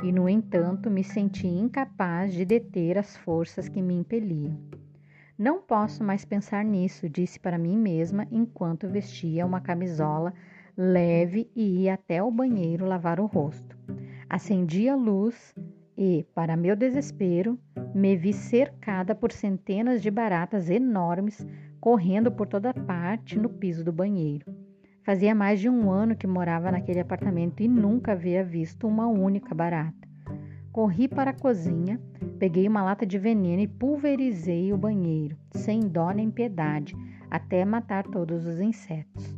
e, 0.04 0.12
no 0.12 0.28
entanto, 0.28 0.92
me 0.92 1.04
senti 1.04 1.48
incapaz 1.48 2.34
de 2.34 2.44
deter 2.44 2.98
as 2.98 3.16
forças 3.16 3.70
que 3.70 3.82
me 3.82 3.94
impeliam. 3.94 4.60
Não 5.38 5.62
posso 5.62 6.04
mais 6.04 6.26
pensar 6.26 6.64
nisso, 6.64 7.10
disse 7.10 7.40
para 7.40 7.58
mim 7.58 7.78
mesma 7.78 8.28
enquanto 8.30 8.88
vestia 8.88 9.46
uma 9.46 9.62
camisola 9.62 10.34
leve 10.76 11.50
e 11.56 11.84
ia 11.84 11.94
até 11.94 12.22
o 12.22 12.30
banheiro 12.30 12.86
lavar 12.86 13.20
o 13.20 13.26
rosto. 13.26 13.78
Acendi 14.30 14.90
a 14.90 14.96
luz 14.96 15.56
e, 15.98 16.26
para 16.36 16.58
meu 16.58 16.76
desespero, 16.76 17.58
me 17.96 18.16
vi 18.16 18.34
cercada 18.34 19.16
por 19.16 19.32
centenas 19.32 20.02
de 20.02 20.12
baratas 20.12 20.70
enormes 20.70 21.46
correndo 21.84 22.32
por 22.32 22.48
toda 22.48 22.74
parte 22.74 23.38
no 23.38 23.50
piso 23.50 23.84
do 23.84 23.92
banheiro. 23.92 24.46
Fazia 25.04 25.36
mais 25.36 25.60
de 25.60 25.68
um 25.68 25.92
ano 25.92 26.16
que 26.16 26.26
morava 26.26 26.72
naquele 26.72 27.02
apartamento 27.02 27.62
e 27.62 27.68
nunca 27.68 28.14
havia 28.14 28.42
visto 28.42 28.88
uma 28.88 29.06
única 29.06 29.54
barata. 29.54 30.08
Corri 30.72 31.10
para 31.10 31.32
a 31.32 31.34
cozinha, 31.34 32.00
peguei 32.40 32.70
uma 32.70 32.82
lata 32.82 33.06
de 33.06 33.20
veneno 33.20 33.62
e 33.62 33.68
pulverizei 33.68 34.72
o 34.72 34.78
banheiro, 34.78 35.36
sem 35.52 35.82
dó 35.82 36.10
nem 36.12 36.32
piedade, 36.32 36.96
até 37.30 37.66
matar 37.66 38.06
todos 38.06 38.46
os 38.46 38.62
insetos. 38.62 39.36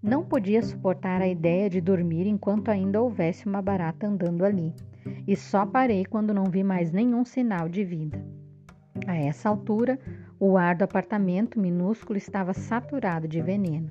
Não 0.00 0.24
podia 0.24 0.62
suportar 0.62 1.20
a 1.20 1.26
ideia 1.26 1.68
de 1.68 1.80
dormir 1.80 2.24
enquanto 2.24 2.68
ainda 2.68 3.02
houvesse 3.02 3.46
uma 3.46 3.60
barata 3.60 4.06
andando 4.06 4.44
ali, 4.44 4.72
e 5.26 5.34
só 5.34 5.66
parei 5.66 6.04
quando 6.04 6.32
não 6.32 6.44
vi 6.44 6.62
mais 6.62 6.92
nenhum 6.92 7.24
sinal 7.24 7.68
de 7.68 7.82
vida. 7.82 8.24
A 9.08 9.16
essa 9.16 9.48
altura, 9.48 9.98
o 10.42 10.56
ar 10.56 10.74
do 10.74 10.84
apartamento 10.84 11.60
minúsculo 11.60 12.16
estava 12.16 12.54
saturado 12.54 13.28
de 13.28 13.42
veneno. 13.42 13.90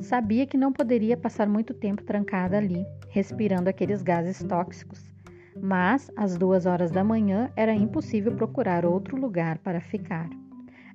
Sabia 0.00 0.44
que 0.44 0.56
não 0.56 0.72
poderia 0.72 1.16
passar 1.16 1.48
muito 1.48 1.72
tempo 1.72 2.02
trancada 2.02 2.58
ali, 2.58 2.84
respirando 3.08 3.70
aqueles 3.70 4.02
gases 4.02 4.42
tóxicos, 4.42 5.14
mas 5.62 6.10
às 6.16 6.36
duas 6.36 6.66
horas 6.66 6.90
da 6.90 7.04
manhã 7.04 7.52
era 7.54 7.72
impossível 7.72 8.34
procurar 8.34 8.84
outro 8.84 9.16
lugar 9.16 9.58
para 9.58 9.80
ficar. 9.80 10.28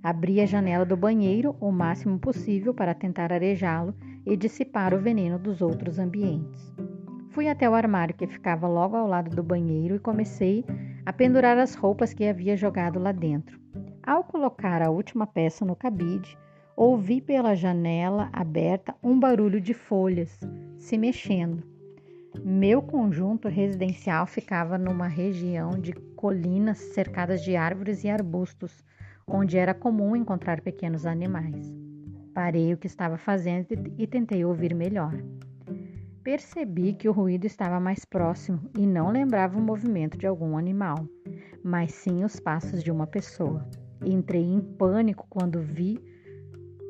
Abri 0.03 0.41
a 0.41 0.45
janela 0.45 0.83
do 0.83 0.98
banheiro 0.98 1.55
o 1.62 1.71
máximo 1.71 2.19
possível 2.19 2.74
para 2.74 2.93
tentar 2.93 3.31
arejá-lo 3.31 3.95
e 4.25 4.36
dissipar 4.36 4.93
o 4.93 5.00
veneno 5.00 5.39
dos 5.39 5.62
outros 5.62 6.00
ambientes. 6.00 6.69
Fui 7.29 7.48
até 7.48 7.69
o 7.69 7.75
armário 7.75 8.13
que 8.13 8.27
ficava 8.27 8.67
logo 8.67 8.98
ao 8.98 9.07
lado 9.07 9.33
do 9.33 9.41
banheiro 9.41 9.95
e 9.95 10.00
comecei 10.00 10.65
a 11.05 11.13
pendurar 11.13 11.57
as 11.57 11.75
roupas 11.75 12.13
que 12.13 12.25
havia 12.25 12.57
jogado 12.57 13.00
lá 13.00 13.13
dentro. 13.13 13.62
Ao 14.03 14.24
colocar 14.24 14.81
a 14.81 14.89
última 14.89 15.27
peça 15.27 15.63
no 15.63 15.75
cabide, 15.75 16.36
ouvi 16.75 17.22
pela 17.22 17.55
janela 17.55 18.29
aberta 18.34 18.96
um 19.03 19.20
barulho 19.20 19.62
de 19.62 19.74
folhas 19.74 20.39
se 20.77 20.98
mexendo. 20.98 21.63
Meu 22.43 22.81
conjunto 22.81 23.48
residencial 23.48 24.25
ficava 24.25 24.77
numa 24.77 25.08
região 25.08 25.72
de 25.72 25.93
colinas 26.15 26.79
cercadas 26.79 27.43
de 27.43 27.55
árvores 27.55 28.03
e 28.03 28.10
arbustos, 28.10 28.84
onde 29.27 29.58
era 29.58 29.74
comum 29.74 30.15
encontrar 30.15 30.62
pequenos 30.62 31.05
animais. 31.05 31.72
Parei 32.34 32.74
o 32.74 32.77
que 32.77 32.88
estava 32.88 33.17
fazendo 33.17 33.67
e 33.98 34.08
tentei 34.08 34.43
ouvir 34.43 34.74
melhor. 34.74 35.13
Percebi 36.24 36.93
que 36.93 37.08
o 37.08 37.12
ruído 37.12 37.46
estava 37.46 37.79
mais 37.79 38.05
próximo 38.05 38.62
e 38.75 38.88
não 38.88 39.12
lembrava 39.12 39.60
o 39.60 39.62
movimento 39.62 40.17
de 40.17 40.25
algum 40.25 40.58
animal, 40.58 41.08
mas 41.63 41.93
sim 41.93 42.24
os 42.24 42.39
passos 42.39 42.84
de 42.84 42.91
uma 42.91 43.05
pessoa. 43.05 43.67
Entrei 44.03 44.43
em 44.43 44.60
pânico 44.60 45.25
quando 45.29 45.60
vi 45.60 46.00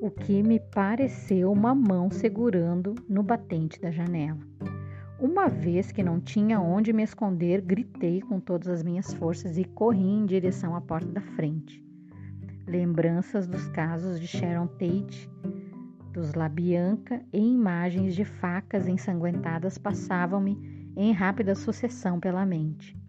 o 0.01 0.09
que 0.09 0.41
me 0.41 0.59
pareceu 0.59 1.51
uma 1.51 1.75
mão 1.75 2.09
segurando 2.09 2.95
no 3.07 3.21
batente 3.21 3.79
da 3.79 3.91
janela. 3.91 4.39
Uma 5.19 5.47
vez 5.47 5.91
que 5.91 6.01
não 6.01 6.19
tinha 6.19 6.59
onde 6.59 6.91
me 6.91 7.03
esconder, 7.03 7.61
gritei 7.61 8.21
com 8.21 8.39
todas 8.39 8.67
as 8.67 8.83
minhas 8.83 9.13
forças 9.13 9.57
e 9.57 9.63
corri 9.63 10.07
em 10.07 10.25
direção 10.25 10.75
à 10.75 10.81
porta 10.81 11.07
da 11.07 11.21
frente. 11.21 11.85
Lembranças 12.65 13.47
dos 13.47 13.67
casos 13.67 14.19
de 14.19 14.25
Sharon 14.25 14.67
Tate 14.67 15.29
dos 16.11 16.33
Labianca 16.33 17.21
e 17.31 17.39
imagens 17.39 18.15
de 18.15 18.25
facas 18.25 18.87
ensanguentadas 18.87 19.77
passavam-me 19.77 20.91
em 20.95 21.11
rápida 21.11 21.55
sucessão 21.55 22.19
pela 22.19 22.45
mente. 22.45 23.00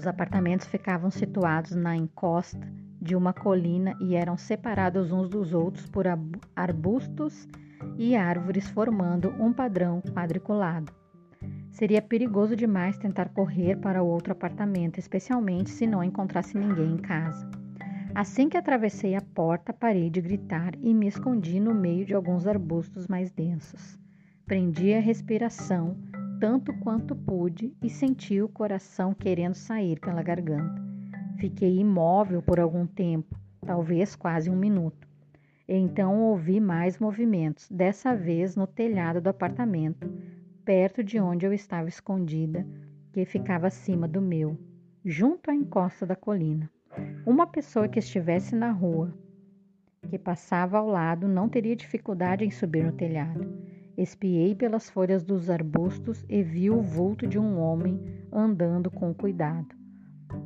Os 0.00 0.06
apartamentos 0.06 0.66
ficavam 0.66 1.10
situados 1.10 1.72
na 1.72 1.94
encosta 1.94 2.66
de 3.02 3.14
uma 3.14 3.34
colina 3.34 3.94
e 4.00 4.14
eram 4.14 4.34
separados 4.34 5.12
uns 5.12 5.28
dos 5.28 5.52
outros 5.52 5.84
por 5.90 6.06
arbustos 6.56 7.46
e 7.98 8.16
árvores, 8.16 8.66
formando 8.70 9.28
um 9.38 9.52
padrão 9.52 10.00
quadriculado. 10.00 10.90
Seria 11.70 12.00
perigoso 12.00 12.56
demais 12.56 12.96
tentar 12.96 13.28
correr 13.28 13.76
para 13.76 14.02
outro 14.02 14.32
apartamento, 14.32 14.98
especialmente 14.98 15.68
se 15.68 15.86
não 15.86 16.02
encontrasse 16.02 16.56
ninguém 16.56 16.94
em 16.94 16.96
casa. 16.96 17.46
Assim 18.14 18.48
que 18.48 18.56
atravessei 18.56 19.14
a 19.14 19.20
porta, 19.20 19.70
parei 19.70 20.08
de 20.08 20.22
gritar 20.22 20.72
e 20.80 20.94
me 20.94 21.08
escondi 21.08 21.60
no 21.60 21.74
meio 21.74 22.06
de 22.06 22.14
alguns 22.14 22.46
arbustos 22.46 23.06
mais 23.06 23.30
densos. 23.30 24.00
Prendi 24.46 24.94
a 24.94 25.00
respiração 25.00 25.94
tanto 26.40 26.72
quanto 26.78 27.14
pude 27.14 27.76
e 27.82 27.90
senti 27.90 28.40
o 28.40 28.48
coração 28.48 29.12
querendo 29.12 29.54
sair 29.54 30.00
pela 30.00 30.22
garganta. 30.22 30.82
Fiquei 31.36 31.78
imóvel 31.78 32.40
por 32.40 32.58
algum 32.58 32.86
tempo, 32.86 33.38
talvez 33.60 34.16
quase 34.16 34.48
um 34.48 34.56
minuto. 34.56 35.06
Então 35.68 36.22
ouvi 36.22 36.58
mais 36.58 36.98
movimentos, 36.98 37.68
dessa 37.70 38.16
vez 38.16 38.56
no 38.56 38.66
telhado 38.66 39.20
do 39.20 39.28
apartamento, 39.28 40.10
perto 40.64 41.04
de 41.04 41.20
onde 41.20 41.44
eu 41.44 41.52
estava 41.52 41.88
escondida, 41.88 42.66
que 43.12 43.26
ficava 43.26 43.66
acima 43.66 44.08
do 44.08 44.22
meu, 44.22 44.58
junto 45.04 45.50
à 45.50 45.54
encosta 45.54 46.06
da 46.06 46.16
colina. 46.16 46.70
Uma 47.26 47.46
pessoa 47.46 47.86
que 47.86 47.98
estivesse 47.98 48.56
na 48.56 48.72
rua, 48.72 49.14
que 50.08 50.18
passava 50.18 50.78
ao 50.78 50.86
lado, 50.86 51.28
não 51.28 51.50
teria 51.50 51.76
dificuldade 51.76 52.46
em 52.46 52.50
subir 52.50 52.82
no 52.82 52.92
telhado. 52.92 53.46
Espiei 54.00 54.54
pelas 54.54 54.88
folhas 54.88 55.22
dos 55.22 55.50
arbustos 55.50 56.24
e 56.26 56.42
vi 56.42 56.70
o 56.70 56.80
vulto 56.80 57.26
de 57.26 57.38
um 57.38 57.60
homem 57.60 58.00
andando 58.32 58.90
com 58.90 59.12
cuidado. 59.12 59.76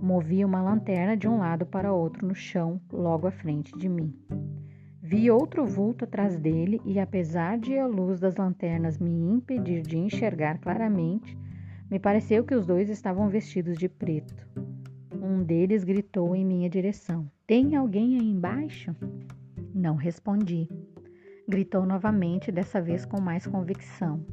Movi 0.02 0.44
uma 0.44 0.60
lanterna 0.60 1.16
de 1.16 1.28
um 1.28 1.38
lado 1.38 1.64
para 1.64 1.92
outro 1.92 2.26
no 2.26 2.34
chão, 2.34 2.80
logo 2.92 3.28
à 3.28 3.30
frente 3.30 3.72
de 3.78 3.88
mim. 3.88 4.12
Vi 5.00 5.30
outro 5.30 5.64
vulto 5.64 6.02
atrás 6.02 6.36
dele 6.36 6.80
e, 6.84 6.98
apesar 6.98 7.56
de 7.56 7.78
a 7.78 7.86
luz 7.86 8.18
das 8.18 8.34
lanternas 8.34 8.98
me 8.98 9.12
impedir 9.12 9.82
de 9.82 9.98
enxergar 9.98 10.58
claramente, 10.58 11.38
me 11.88 12.00
pareceu 12.00 12.42
que 12.42 12.56
os 12.56 12.66
dois 12.66 12.90
estavam 12.90 13.28
vestidos 13.28 13.78
de 13.78 13.88
preto. 13.88 14.48
Um 15.12 15.44
deles 15.44 15.84
gritou 15.84 16.34
em 16.34 16.44
minha 16.44 16.68
direção: 16.68 17.30
Tem 17.46 17.76
alguém 17.76 18.18
aí 18.18 18.28
embaixo? 18.28 18.96
Não 19.72 19.94
respondi. 19.94 20.68
Gritou 21.46 21.84
novamente, 21.84 22.50
dessa 22.50 22.80
vez 22.80 23.04
com 23.04 23.20
mais 23.20 23.46
convicção. 23.46 24.24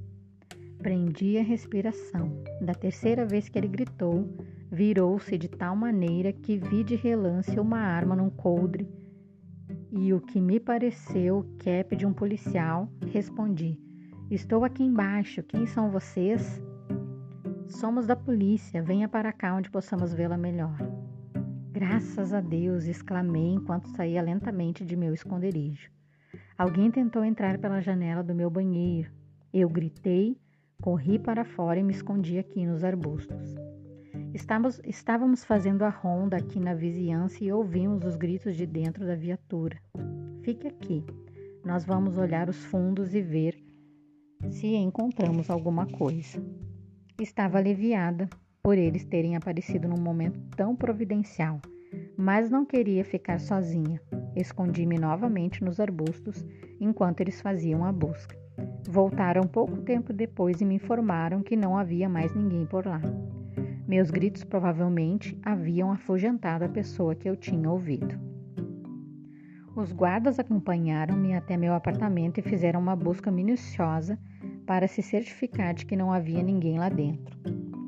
Prendi 0.77 1.37
a 1.37 1.43
respiração. 1.43 2.41
Da 2.61 2.73
terceira 2.73 3.25
vez 3.25 3.49
que 3.49 3.59
ele 3.59 3.67
gritou, 3.67 4.33
virou-se 4.71 5.37
de 5.37 5.49
tal 5.49 5.75
maneira 5.75 6.31
que 6.31 6.57
vi 6.57 6.83
de 6.83 6.95
relance 6.95 7.59
uma 7.59 7.79
arma 7.79 8.15
num 8.15 8.29
coldre 8.29 8.87
e 9.91 10.13
o 10.13 10.21
que 10.21 10.39
me 10.39 10.57
pareceu 10.57 11.39
o 11.39 11.43
cap 11.57 11.95
de 11.95 12.05
um 12.05 12.13
policial, 12.13 12.89
respondi: 13.07 13.77
Estou 14.29 14.63
aqui 14.63 14.83
embaixo. 14.83 15.43
Quem 15.43 15.65
são 15.67 15.91
vocês? 15.91 16.61
Somos 17.67 18.07
da 18.07 18.15
polícia, 18.15 18.81
venha 18.81 19.09
para 19.09 19.33
cá 19.33 19.53
onde 19.53 19.69
possamos 19.69 20.13
vê-la 20.13 20.37
melhor. 20.37 20.77
Graças 21.71 22.33
a 22.33 22.39
Deus! 22.39 22.85
exclamei 22.85 23.53
enquanto 23.53 23.89
saía 23.89 24.21
lentamente 24.21 24.85
de 24.85 24.95
meu 24.95 25.13
esconderijo. 25.13 25.89
Alguém 26.57 26.91
tentou 26.91 27.23
entrar 27.23 27.57
pela 27.57 27.81
janela 27.81 28.23
do 28.23 28.35
meu 28.35 28.49
banheiro. 28.49 29.11
Eu 29.53 29.69
gritei, 29.69 30.37
corri 30.81 31.17
para 31.17 31.43
fora 31.43 31.79
e 31.79 31.83
me 31.83 31.91
escondi 31.91 32.37
aqui 32.37 32.65
nos 32.65 32.83
arbustos. 32.83 33.55
Estávamos, 34.33 34.81
estávamos 34.85 35.43
fazendo 35.43 35.83
a 35.83 35.89
ronda 35.89 36.37
aqui 36.37 36.59
na 36.59 36.73
vizinhança 36.73 37.43
e 37.43 37.51
ouvimos 37.51 38.03
os 38.05 38.15
gritos 38.15 38.55
de 38.55 38.65
dentro 38.65 39.05
da 39.05 39.15
viatura. 39.15 39.77
Fique 40.41 40.67
aqui. 40.67 41.03
Nós 41.65 41.85
vamos 41.85 42.17
olhar 42.17 42.49
os 42.49 42.65
fundos 42.65 43.13
e 43.13 43.21
ver 43.21 43.61
se 44.49 44.67
encontramos 44.67 45.49
alguma 45.49 45.85
coisa. 45.85 46.43
Estava 47.19 47.57
aliviada 47.57 48.29
por 48.63 48.77
eles 48.77 49.03
terem 49.05 49.35
aparecido 49.35 49.87
num 49.87 49.99
momento 49.99 50.39
tão 50.55 50.75
providencial, 50.75 51.59
mas 52.17 52.49
não 52.49 52.65
queria 52.65 53.03
ficar 53.03 53.39
sozinha. 53.39 54.01
Escondi-me 54.35 54.97
novamente 54.97 55.63
nos 55.63 55.79
arbustos 55.79 56.45
enquanto 56.79 57.21
eles 57.21 57.41
faziam 57.41 57.83
a 57.83 57.91
busca. 57.91 58.37
Voltaram 58.87 59.43
pouco 59.43 59.77
tempo 59.77 60.13
depois 60.13 60.61
e 60.61 60.65
me 60.65 60.75
informaram 60.75 61.41
que 61.41 61.55
não 61.55 61.77
havia 61.77 62.07
mais 62.07 62.33
ninguém 62.33 62.65
por 62.65 62.85
lá. 62.85 63.01
Meus 63.87 64.09
gritos 64.09 64.43
provavelmente 64.43 65.37
haviam 65.43 65.91
afugentado 65.91 66.63
a 66.63 66.69
pessoa 66.69 67.15
que 67.15 67.29
eu 67.29 67.35
tinha 67.35 67.69
ouvido. 67.69 68.19
Os 69.75 69.91
guardas 69.91 70.39
acompanharam-me 70.39 71.33
até 71.33 71.55
meu 71.55 71.73
apartamento 71.73 72.39
e 72.39 72.43
fizeram 72.43 72.79
uma 72.79 72.95
busca 72.95 73.31
minuciosa 73.31 74.19
para 74.65 74.87
se 74.87 75.01
certificar 75.01 75.73
de 75.73 75.85
que 75.85 75.95
não 75.95 76.11
havia 76.11 76.43
ninguém 76.43 76.77
lá 76.77 76.89
dentro. 76.89 77.37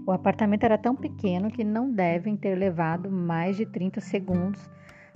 O 0.06 0.12
apartamento 0.12 0.63
era 0.63 0.77
tão 0.77 0.95
pequeno 0.95 1.49
que 1.49 1.63
não 1.63 1.91
devem 1.91 2.36
ter 2.36 2.56
levado 2.56 3.10
mais 3.10 3.56
de 3.56 3.65
30 3.65 4.01
segundos 4.01 4.69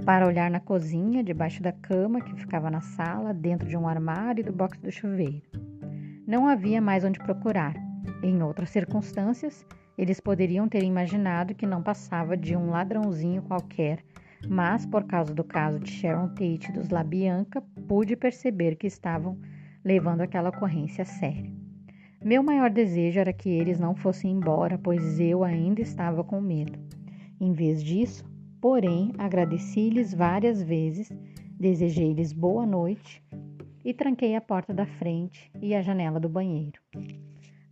para 0.06 0.28
olhar 0.28 0.50
na 0.50 0.60
cozinha, 0.60 1.24
debaixo 1.24 1.62
da 1.62 1.72
cama 1.72 2.22
que 2.22 2.36
ficava 2.36 2.70
na 2.70 2.82
sala, 2.82 3.34
dentro 3.34 3.68
de 3.68 3.76
um 3.76 3.88
armário 3.88 4.42
e 4.42 4.44
do 4.44 4.54
box 4.54 4.80
do 4.80 4.92
chuveiro. 4.92 5.42
Não 6.26 6.48
havia 6.48 6.82
mais 6.82 7.04
onde 7.04 7.20
procurar. 7.20 7.76
Em 8.22 8.42
outras 8.44 8.70
circunstâncias, 8.70 9.66
eles 9.98 10.20
poderiam 10.20 10.68
ter 10.68 10.84
imaginado 10.84 11.56
que 11.56 11.66
não 11.66 11.82
passava 11.82 12.38
de 12.38 12.56
um 12.56 12.70
ladrãozinho 12.70 13.42
qualquer, 13.42 14.04
mas 14.48 14.86
por 14.86 15.04
causa 15.06 15.34
do 15.34 15.44
caso 15.44 15.80
de 15.80 15.90
Sharon 15.90 16.30
Tate 16.30 16.70
e 16.70 16.74
dos 16.74 16.90
Labianca, 16.90 17.62
pude 17.88 18.16
perceber 18.16 18.76
que 18.76 18.88
estavam 18.88 19.40
levando 19.84 20.22
aquela 20.22 20.50
ocorrência 20.50 21.02
a 21.02 21.06
sério. 21.06 21.56
Meu 22.24 22.44
maior 22.44 22.70
desejo 22.70 23.20
era 23.20 23.32
que 23.32 23.50
eles 23.50 23.80
não 23.80 23.96
fossem 23.96 24.32
embora, 24.32 24.78
pois 24.78 25.20
eu 25.20 25.44
ainda 25.44 25.82
estava 25.82 26.24
com 26.24 26.42
medo. 26.42 26.78
Em 27.40 27.54
vez 27.54 27.84
disso, 27.84 28.27
porém, 28.62 29.14
agradeci-lhes 29.18 30.14
várias 30.14 30.62
vezes, 30.62 31.12
desejei-lhes 31.52 32.34
boa 32.34 32.66
noite 32.66 33.24
e 33.84 33.94
tranquei 33.94 34.36
a 34.36 34.42
porta 34.42 34.74
da 34.74 34.86
frente 34.86 35.52
e 35.62 35.74
a 35.74 35.82
janela 35.82 36.20
do 36.20 36.30
banheiro. 36.30 36.80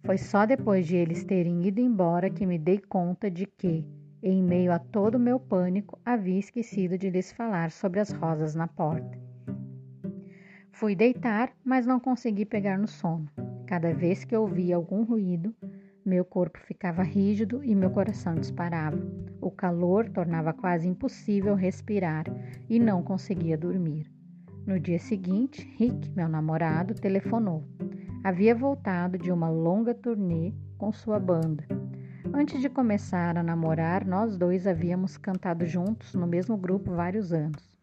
Foi 0.05 0.17
só 0.17 0.45
depois 0.45 0.85
de 0.85 0.95
eles 0.95 1.23
terem 1.23 1.65
ido 1.65 1.81
embora 1.81 2.29
que 2.29 2.45
me 2.45 2.59
dei 2.59 2.79
conta 2.79 3.29
de 3.29 3.45
que, 3.45 3.83
em 4.21 4.41
meio 4.41 4.71
a 4.71 4.79
todo 4.79 5.15
o 5.15 5.19
meu 5.19 5.39
pânico, 5.39 5.99
havia 6.05 6.39
esquecido 6.39 6.97
de 6.97 7.09
lhes 7.09 7.31
falar 7.31 7.71
sobre 7.71 7.99
as 7.99 8.11
rosas 8.11 8.55
na 8.55 8.67
porta. 8.67 9.19
Fui 10.71 10.95
deitar, 10.95 11.51
mas 11.63 11.85
não 11.85 11.99
consegui 11.99 12.45
pegar 12.45 12.77
no 12.77 12.87
sono. 12.87 13.29
Cada 13.65 13.93
vez 13.93 14.23
que 14.23 14.35
ouvia 14.35 14.75
algum 14.75 15.03
ruído, 15.03 15.55
Meu 16.05 16.23
corpo 16.23 16.59
ficava 16.59 17.01
rígido 17.01 17.63
e 17.63 17.73
meu 17.73 17.89
coração 17.89 18.35
disparava. 18.35 18.95
O 19.41 19.49
calor 19.49 20.07
tornava 20.07 20.53
quase 20.53 20.87
impossível 20.87 21.55
respirar 21.55 22.25
e 22.69 22.77
não 22.77 23.01
conseguia 23.01 23.57
dormir. 23.57 24.05
No 24.67 24.79
dia 24.79 24.99
seguinte, 24.99 25.67
Rick, 25.79 26.11
meu 26.11 26.29
namorado, 26.29 26.93
telefonou. 26.93 27.63
Havia 28.23 28.53
voltado 28.53 29.17
de 29.17 29.31
uma 29.31 29.49
longa 29.49 29.95
turnê 29.95 30.53
com 30.77 30.91
sua 30.91 31.19
banda. 31.19 31.65
Antes 32.31 32.61
de 32.61 32.69
começar 32.69 33.35
a 33.35 33.41
namorar, 33.41 34.05
nós 34.05 34.37
dois 34.37 34.67
havíamos 34.67 35.17
cantado 35.17 35.65
juntos 35.65 36.13
no 36.13 36.27
mesmo 36.27 36.55
grupo 36.55 36.91
vários 36.93 37.33
anos. 37.33 37.75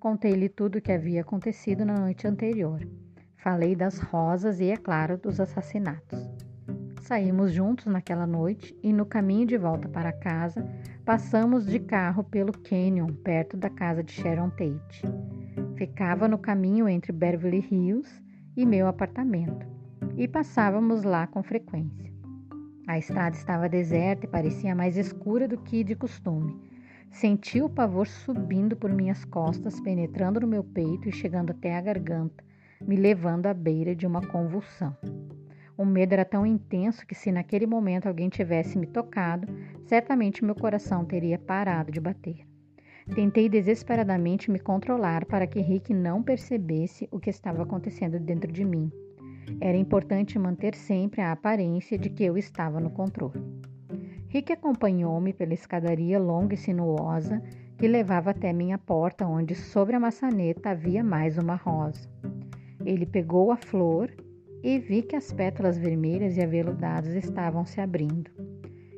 Contei-lhe 0.00 0.48
tudo 0.48 0.78
o 0.78 0.82
que 0.82 0.90
havia 0.90 1.20
acontecido 1.20 1.84
na 1.84 1.94
noite 2.00 2.26
anterior. 2.26 2.80
Falei 3.36 3.76
das 3.76 4.00
rosas 4.00 4.58
e, 4.58 4.70
é 4.70 4.76
claro, 4.76 5.16
dos 5.16 5.38
assassinatos. 5.38 6.29
Saímos 7.10 7.50
juntos 7.50 7.86
naquela 7.86 8.24
noite 8.24 8.72
e 8.84 8.92
no 8.92 9.04
caminho 9.04 9.44
de 9.44 9.58
volta 9.58 9.88
para 9.88 10.12
casa, 10.12 10.64
passamos 11.04 11.66
de 11.66 11.80
carro 11.80 12.22
pelo 12.22 12.52
canyon, 12.52 13.08
perto 13.24 13.56
da 13.56 13.68
casa 13.68 14.00
de 14.00 14.12
Sharon 14.12 14.48
Tate. 14.50 15.02
Ficava 15.74 16.28
no 16.28 16.38
caminho 16.38 16.88
entre 16.88 17.10
Beverly 17.10 17.66
Hills 17.68 18.22
e 18.56 18.64
meu 18.64 18.86
apartamento, 18.86 19.66
e 20.16 20.28
passávamos 20.28 21.02
lá 21.02 21.26
com 21.26 21.42
frequência. 21.42 22.12
A 22.86 22.96
estrada 22.96 23.34
estava 23.34 23.68
deserta 23.68 24.26
e 24.26 24.30
parecia 24.30 24.72
mais 24.72 24.96
escura 24.96 25.48
do 25.48 25.58
que 25.58 25.82
de 25.82 25.96
costume. 25.96 26.56
Senti 27.10 27.60
o 27.60 27.68
pavor 27.68 28.06
subindo 28.06 28.76
por 28.76 28.92
minhas 28.92 29.24
costas, 29.24 29.80
penetrando 29.80 30.38
no 30.38 30.46
meu 30.46 30.62
peito 30.62 31.08
e 31.08 31.12
chegando 31.12 31.50
até 31.50 31.76
a 31.76 31.80
garganta, 31.80 32.44
me 32.80 32.94
levando 32.94 33.46
à 33.46 33.52
beira 33.52 33.96
de 33.96 34.06
uma 34.06 34.24
convulsão. 34.24 34.96
O 35.80 35.84
medo 35.86 36.12
era 36.12 36.26
tão 36.26 36.44
intenso 36.44 37.06
que, 37.06 37.14
se 37.14 37.32
naquele 37.32 37.66
momento 37.66 38.06
alguém 38.06 38.28
tivesse 38.28 38.76
me 38.76 38.86
tocado, 38.86 39.48
certamente 39.86 40.44
meu 40.44 40.54
coração 40.54 41.06
teria 41.06 41.38
parado 41.38 41.90
de 41.90 41.98
bater. 41.98 42.46
Tentei 43.14 43.48
desesperadamente 43.48 44.50
me 44.50 44.58
controlar 44.58 45.24
para 45.24 45.46
que 45.46 45.58
Rick 45.58 45.94
não 45.94 46.22
percebesse 46.22 47.08
o 47.10 47.18
que 47.18 47.30
estava 47.30 47.62
acontecendo 47.62 48.20
dentro 48.20 48.52
de 48.52 48.62
mim. 48.62 48.92
Era 49.58 49.74
importante 49.74 50.38
manter 50.38 50.74
sempre 50.74 51.22
a 51.22 51.32
aparência 51.32 51.96
de 51.96 52.10
que 52.10 52.24
eu 52.24 52.36
estava 52.36 52.78
no 52.78 52.90
controle. 52.90 53.40
Rick 54.28 54.52
acompanhou-me 54.52 55.32
pela 55.32 55.54
escadaria 55.54 56.18
longa 56.18 56.52
e 56.52 56.58
sinuosa 56.58 57.42
que 57.78 57.88
levava 57.88 58.32
até 58.32 58.52
minha 58.52 58.76
porta, 58.76 59.26
onde 59.26 59.54
sobre 59.54 59.96
a 59.96 60.00
maçaneta 60.00 60.68
havia 60.68 61.02
mais 61.02 61.38
uma 61.38 61.54
rosa. 61.54 62.06
Ele 62.84 63.06
pegou 63.06 63.50
a 63.50 63.56
flor 63.56 64.10
e 64.62 64.78
vi 64.78 65.02
que 65.02 65.16
as 65.16 65.32
pétalas 65.32 65.78
vermelhas 65.78 66.36
e 66.36 66.42
aveludadas 66.42 67.14
estavam 67.14 67.64
se 67.64 67.80
abrindo. 67.80 68.30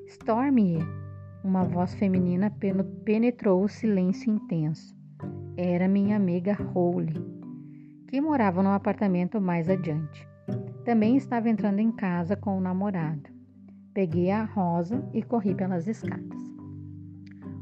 Stormy! 0.07 0.79
Uma 1.45 1.65
voz 1.65 1.95
feminina 1.95 2.55
penetrou 3.05 3.65
o 3.65 3.69
silêncio 3.69 4.33
intenso. 4.33 4.97
Era 5.57 5.89
minha 5.89 6.17
amiga 6.17 6.55
Holly, 6.55 7.15
que 8.07 8.21
morava 8.21 8.63
no 8.63 8.71
apartamento 8.71 9.41
mais 9.41 9.69
adiante. 9.69 10.29
Também 10.85 11.17
estava 11.17 11.49
entrando 11.49 11.81
em 11.81 11.91
casa 11.91 12.37
com 12.37 12.57
o 12.57 12.61
namorado. 12.61 13.31
Peguei 13.93 14.31
a 14.31 14.45
rosa 14.45 15.05
e 15.13 15.23
corri 15.23 15.55
pelas 15.55 15.87
escadas. 15.87 16.41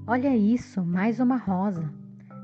Olha 0.07 0.37
isso, 0.37 0.85
mais 0.85 1.21
uma 1.21 1.37
rosa. 1.37 1.91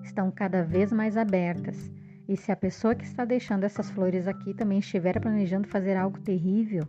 Estão 0.03 0.31
cada 0.31 0.62
vez 0.62 0.92
mais 0.92 1.16
abertas 1.16 1.92
e 2.28 2.36
se 2.36 2.50
a 2.50 2.56
pessoa 2.56 2.94
que 2.94 3.04
está 3.04 3.24
deixando 3.24 3.64
essas 3.64 3.90
flores 3.90 4.26
aqui 4.26 4.52
também 4.54 4.78
estiver 4.78 5.20
planejando 5.20 5.68
fazer 5.68 5.96
algo 5.96 6.18
terrível? 6.20 6.86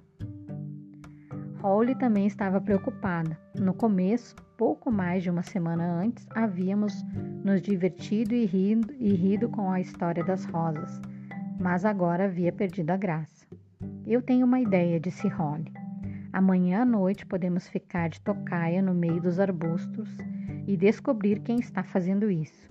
Holly 1.61 1.95
também 1.95 2.27
estava 2.27 2.61
preocupada. 2.61 3.37
No 3.59 3.73
começo, 3.73 4.35
pouco 4.57 4.91
mais 4.91 5.23
de 5.23 5.29
uma 5.29 5.43
semana 5.43 5.83
antes, 5.83 6.25
havíamos 6.31 6.93
nos 7.43 7.61
divertido 7.61 8.33
e 8.33 8.45
rido, 8.45 8.93
e 8.99 9.13
rido 9.13 9.49
com 9.49 9.69
a 9.71 9.81
história 9.81 10.23
das 10.23 10.45
rosas, 10.45 11.01
mas 11.59 11.83
agora 11.85 12.25
havia 12.25 12.51
perdido 12.51 12.91
a 12.91 12.97
graça. 12.97 13.45
Eu 14.05 14.21
tenho 14.21 14.45
uma 14.45 14.59
ideia, 14.59 14.99
disse 14.99 15.27
Holly. 15.27 15.71
Amanhã 16.31 16.81
à 16.81 16.85
noite 16.85 17.25
podemos 17.25 17.67
ficar 17.67 18.09
de 18.09 18.21
tocaia 18.21 18.81
no 18.81 18.93
meio 18.93 19.21
dos 19.21 19.39
arbustos 19.39 20.09
e 20.67 20.77
descobrir 20.77 21.39
quem 21.39 21.59
está 21.59 21.83
fazendo 21.83 22.29
isso. 22.29 22.67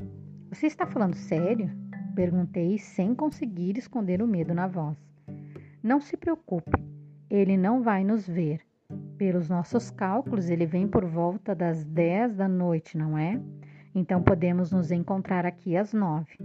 Você 0.50 0.66
está 0.66 0.87
falando 0.87 1.14
sério? 1.14 1.70
Perguntei 2.16 2.79
sem 2.79 3.14
conseguir 3.14 3.76
esconder 3.76 4.22
o 4.22 4.26
medo 4.26 4.55
na 4.55 4.66
voz. 4.66 4.96
Não 5.83 6.00
se 6.00 6.16
preocupe, 6.16 6.83
ele 7.29 7.59
não 7.59 7.83
vai 7.83 8.02
nos 8.05 8.26
ver. 8.26 8.62
Pelos 9.18 9.50
nossos 9.50 9.90
cálculos, 9.90 10.48
ele 10.48 10.64
vem 10.64 10.88
por 10.88 11.05
volta 11.05 11.55
das 11.55 11.85
10 11.85 12.37
da 12.37 12.48
noite, 12.48 12.96
não 12.96 13.18
é? 13.18 13.38
Então 13.94 14.22
podemos 14.22 14.72
nos 14.72 14.90
encontrar 14.90 15.44
aqui 15.44 15.76
às 15.76 15.92
nove. 15.92 16.38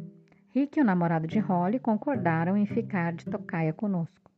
Rick 0.53 0.77
e 0.77 0.81
o 0.81 0.85
namorado 0.85 1.25
de 1.25 1.39
Holly 1.39 1.79
concordaram 1.79 2.57
em 2.57 2.65
ficar 2.65 3.13
de 3.13 3.23
tocaia 3.23 3.71
conosco. 3.71 4.29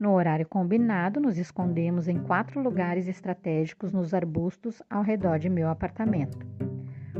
No 0.00 0.12
horário 0.12 0.48
combinado, 0.48 1.20
nos 1.20 1.36
escondemos 1.36 2.08
em 2.08 2.18
quatro 2.18 2.62
lugares 2.62 3.06
estratégicos 3.06 3.92
nos 3.92 4.14
arbustos 4.14 4.82
ao 4.88 5.02
redor 5.02 5.38
de 5.38 5.50
meu 5.50 5.68
apartamento. 5.68 6.38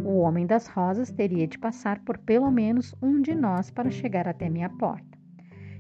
O 0.05 0.19
homem 0.19 0.47
das 0.47 0.67
rosas 0.67 1.13
teria 1.13 1.47
de 1.47 1.59
passar 1.59 2.01
por 2.01 2.19
pelo 2.19 2.51
menos 2.51 2.95
um 3.01 3.21
de 3.21 3.35
nós 3.35 3.71
para 3.71 3.91
chegar 3.91 4.27
até 4.27 4.49
minha 4.49 4.69
porta. 4.69 5.19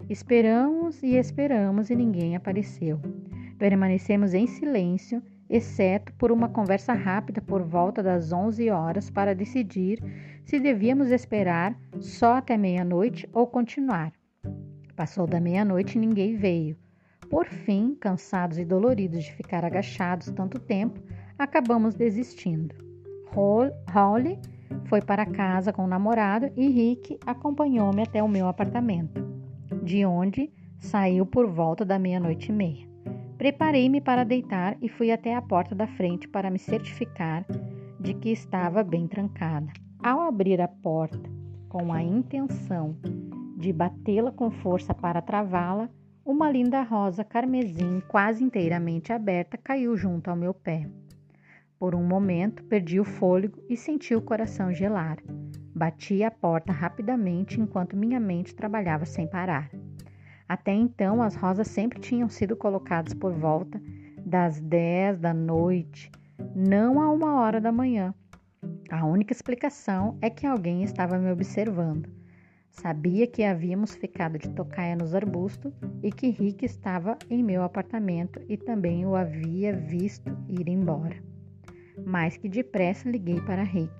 Esperamos 0.09 1.03
e 1.03 1.17
esperamos 1.17 1.91
e 1.91 1.97
ninguém 1.97 2.37
apareceu. 2.37 3.01
Permanecemos 3.59 4.33
em 4.33 4.47
silêncio, 4.47 5.23
exceto 5.51 6.13
por 6.15 6.31
uma 6.31 6.49
conversa 6.49 6.93
rápida 6.93 7.41
por 7.41 7.63
volta 7.63 8.03
das 8.03 8.33
11 8.33 8.71
horas 8.71 9.11
para 9.11 9.35
decidir 9.35 9.99
se 10.45 10.61
devíamos 10.61 11.11
esperar 11.11 11.77
só 11.99 12.37
até 12.37 12.57
meia-noite 12.57 13.29
ou 13.33 13.47
continuar. 13.47 14.13
Passou 14.95 15.27
da 15.27 15.41
meia-noite 15.41 15.97
e 15.97 16.01
ninguém 16.01 16.37
veio. 16.37 16.77
Por 17.29 17.47
fim, 17.47 17.97
cansados 17.99 18.59
e 18.59 18.65
doloridos 18.65 19.25
de 19.25 19.33
ficar 19.33 19.65
agachados 19.65 20.31
tanto 20.31 20.59
tempo, 20.59 21.01
acabamos 21.39 21.95
desistindo. 21.95 22.92
Holly 23.35 24.39
foi 24.85 25.01
para 25.01 25.27
casa 25.27 25.73
com 25.73 25.85
o 25.85 25.89
namorado 25.89 26.51
e 26.57 26.69
Rick 26.69 27.19
acompanhou-me 27.27 28.03
até 28.03 28.23
o 28.23 28.29
meu 28.29 28.47
apartamento, 28.47 29.25
de 29.83 30.05
onde 30.05 30.51
saiu 30.79 31.25
por 31.25 31.47
volta 31.47 31.85
da 31.85 31.99
meia-noite 31.99 32.51
e 32.51 32.53
meia. 32.53 32.89
Preparei-me 33.39 34.01
para 34.01 34.25
deitar 34.25 34.77
e 34.81 34.89
fui 34.89 35.11
até 35.11 35.35
a 35.35 35.43
porta 35.43 35.75
da 35.75 35.87
frente 35.87 36.29
para 36.29 36.51
me 36.51 36.59
certificar 36.59 37.45
de 37.99 38.15
que 38.15 38.31
estava 38.31 38.83
bem 38.83 39.07
trancada. 39.07 39.73
Ao 40.03 40.21
abrir 40.21 40.61
a 40.61 40.69
porta 40.69 41.31
com 41.69 41.93
a 41.93 42.03
intenção 42.03 42.97
de 43.57 43.73
batê-la 43.73 44.33
com 44.33 44.51
força 44.51 44.93
para 44.93 45.23
travá-la, 45.23 45.89
uma 46.25 46.51
linda 46.51 46.83
rosa 46.83 47.25
carmesim 47.25 48.03
quase 48.09 48.45
inteiramente 48.45 49.13
aberta 49.13 49.57
caiu 49.57 49.97
junto 49.97 50.29
ao 50.29 50.37
meu 50.37 50.53
pé. 50.53 50.87
Por 51.83 51.97
um 51.97 52.05
momento, 52.05 52.63
perdi 52.63 53.01
o 53.01 53.05
fôlego 53.05 53.61
e 53.69 53.77
senti 53.77 54.15
o 54.15 54.23
coração 54.23 54.73
gelar. 54.73 55.19
Bati 55.75 56.23
a 56.23 56.31
porta 56.31 56.73
rapidamente 56.73 57.61
enquanto 57.61 57.97
minha 57.97 58.21
mente 58.21 58.55
trabalhava 58.55 59.05
sem 59.05 59.27
parar. 59.27 59.69
Até 60.49 60.73
então, 60.73 61.21
as 61.21 61.35
rosas 61.35 61.67
sempre 61.67 61.99
tinham 61.99 62.29
sido 62.29 62.55
colocadas 62.55 63.13
por 63.15 63.33
volta 63.33 63.83
das 64.25 64.61
10 64.61 65.19
da 65.19 65.35
noite, 65.35 66.09
não 66.55 67.01
a 67.01 67.11
uma 67.11 67.41
hora 67.41 67.61
da 67.61 67.73
manhã. 67.73 68.15
A 68.89 69.05
única 69.05 69.33
explicação 69.33 70.17
é 70.21 70.31
que 70.31 70.47
alguém 70.47 70.85
estava 70.85 71.19
me 71.19 71.33
observando. 71.33 72.09
Sabia 72.71 73.27
que 73.27 73.43
havíamos 73.43 73.93
ficado 73.93 74.39
de 74.39 74.49
tocaia 74.51 74.95
nos 74.95 75.17
arbustos 75.17 75.75
e 76.01 76.13
que 76.13 76.31
Rick 76.31 76.65
estava 76.65 77.19
em 77.29 77.43
meu 77.43 77.65
apartamento 77.65 78.41
e 78.49 78.57
também 78.57 79.05
o 79.05 79.17
havia 79.17 79.75
visto 79.75 80.31
ir 80.49 80.69
embora. 80.69 81.32
Mais 82.07 82.37
que 82.37 82.49
depressa 82.49 83.09
liguei 83.09 83.41
para 83.43 83.63
Rick. 83.63 83.93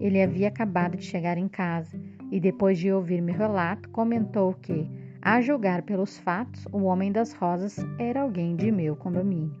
Ele 0.00 0.22
havia 0.22 0.48
acabado 0.48 0.96
de 0.96 1.04
chegar 1.04 1.38
em 1.38 1.48
casa 1.48 1.98
e, 2.30 2.38
depois 2.40 2.78
de 2.78 2.92
ouvir 2.92 3.20
meu 3.20 3.34
relato, 3.34 3.88
comentou 3.90 4.54
que, 4.54 4.90
a 5.22 5.40
julgar 5.40 5.82
pelos 5.82 6.18
fatos, 6.18 6.66
o 6.72 6.82
homem 6.82 7.10
das 7.10 7.32
rosas 7.32 7.76
era 7.98 8.20
alguém 8.20 8.54
de 8.54 8.70
meu 8.70 8.94
condomínio. 8.94 9.54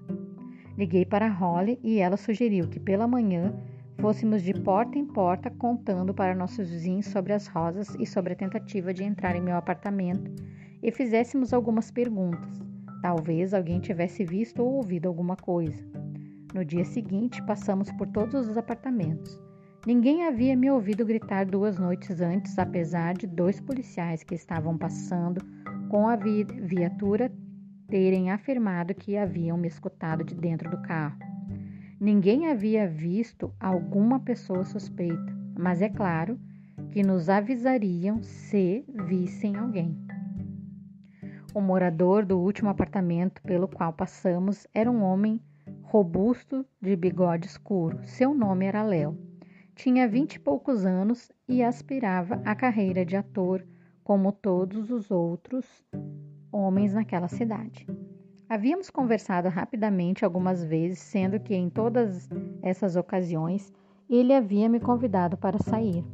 Liguei 0.76 1.04
para 1.04 1.28
Holly 1.28 1.78
e 1.82 1.98
ela 1.98 2.16
sugeriu 2.16 2.68
que 2.68 2.78
pela 2.78 3.08
manhã 3.08 3.54
fôssemos 3.98 4.42
de 4.42 4.52
porta 4.52 4.98
em 4.98 5.06
porta 5.06 5.50
contando 5.50 6.12
para 6.12 6.34
nossos 6.34 6.68
vizinhos 6.70 7.06
sobre 7.06 7.32
as 7.32 7.46
rosas 7.46 7.96
e 7.98 8.06
sobre 8.06 8.34
a 8.34 8.36
tentativa 8.36 8.92
de 8.92 9.02
entrar 9.02 9.34
em 9.34 9.40
meu 9.40 9.56
apartamento 9.56 10.30
e 10.82 10.92
fizéssemos 10.92 11.52
algumas 11.52 11.90
perguntas. 11.90 12.62
Talvez 13.00 13.54
alguém 13.54 13.80
tivesse 13.80 14.24
visto 14.24 14.62
ou 14.62 14.74
ouvido 14.74 15.08
alguma 15.08 15.36
coisa. 15.36 16.05
No 16.54 16.64
dia 16.64 16.84
seguinte, 16.84 17.42
passamos 17.44 17.90
por 17.92 18.06
todos 18.08 18.48
os 18.48 18.56
apartamentos. 18.56 19.40
Ninguém 19.86 20.26
havia 20.26 20.56
me 20.56 20.70
ouvido 20.70 21.04
gritar 21.04 21.46
duas 21.46 21.78
noites 21.78 22.20
antes, 22.20 22.58
apesar 22.58 23.14
de 23.14 23.26
dois 23.26 23.60
policiais 23.60 24.22
que 24.22 24.34
estavam 24.34 24.76
passando 24.76 25.40
com 25.88 26.08
a 26.08 26.16
viatura 26.16 27.30
terem 27.88 28.30
afirmado 28.30 28.94
que 28.94 29.16
haviam 29.16 29.56
me 29.56 29.68
escutado 29.68 30.24
de 30.24 30.34
dentro 30.34 30.68
do 30.70 30.82
carro. 30.82 31.16
Ninguém 32.00 32.48
havia 32.48 32.88
visto 32.88 33.52
alguma 33.60 34.20
pessoa 34.20 34.64
suspeita, 34.64 35.36
mas 35.56 35.80
é 35.80 35.88
claro 35.88 36.38
que 36.90 37.02
nos 37.02 37.28
avisariam 37.28 38.22
se 38.22 38.84
vissem 39.06 39.56
alguém. 39.56 39.96
O 41.54 41.60
morador 41.60 42.24
do 42.24 42.38
último 42.38 42.68
apartamento 42.68 43.40
pelo 43.42 43.68
qual 43.68 43.92
passamos 43.92 44.66
era 44.74 44.90
um 44.90 45.02
homem 45.02 45.40
robusto 45.86 46.66
de 46.82 46.96
bigode 46.96 47.46
escuro. 47.46 48.00
Seu 48.02 48.34
nome 48.34 48.66
era 48.66 48.82
Léo. 48.82 49.16
Tinha 49.74 50.08
vinte 50.08 50.34
e 50.34 50.40
poucos 50.40 50.84
anos 50.84 51.30
e 51.48 51.62
aspirava 51.62 52.42
à 52.44 52.56
carreira 52.56 53.04
de 53.04 53.16
ator, 53.16 53.64
como 54.02 54.32
todos 54.32 54.90
os 54.90 55.12
outros 55.12 55.64
homens 56.50 56.92
naquela 56.92 57.28
cidade. 57.28 57.86
Havíamos 58.48 58.90
conversado 58.90 59.48
rapidamente 59.48 60.24
algumas 60.24 60.64
vezes, 60.64 60.98
sendo 60.98 61.38
que 61.38 61.54
em 61.54 61.70
todas 61.70 62.28
essas 62.62 62.96
ocasiões 62.96 63.72
ele 64.10 64.32
havia 64.32 64.68
me 64.68 64.80
convidado 64.80 65.36
para 65.36 65.58
sair. 65.58 66.04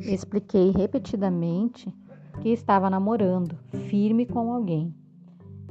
Expliquei 0.00 0.70
repetidamente 0.70 1.92
que 2.40 2.50
estava 2.50 2.88
namorando, 2.88 3.58
firme 3.88 4.24
com 4.24 4.52
alguém. 4.52 4.94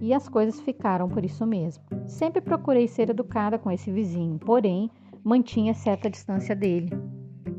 E 0.03 0.13
as 0.13 0.27
coisas 0.27 0.59
ficaram 0.59 1.07
por 1.07 1.23
isso 1.23 1.47
mesmo. 1.47 1.81
Sempre 2.05 2.41
procurei 2.41 2.89
ser 2.89 3.09
educada 3.09 3.57
com 3.57 3.71
esse 3.71 3.89
vizinho, 3.89 4.37
porém 4.37 4.91
mantinha 5.23 5.73
certa 5.73 6.09
distância 6.09 6.53
dele, 6.53 6.89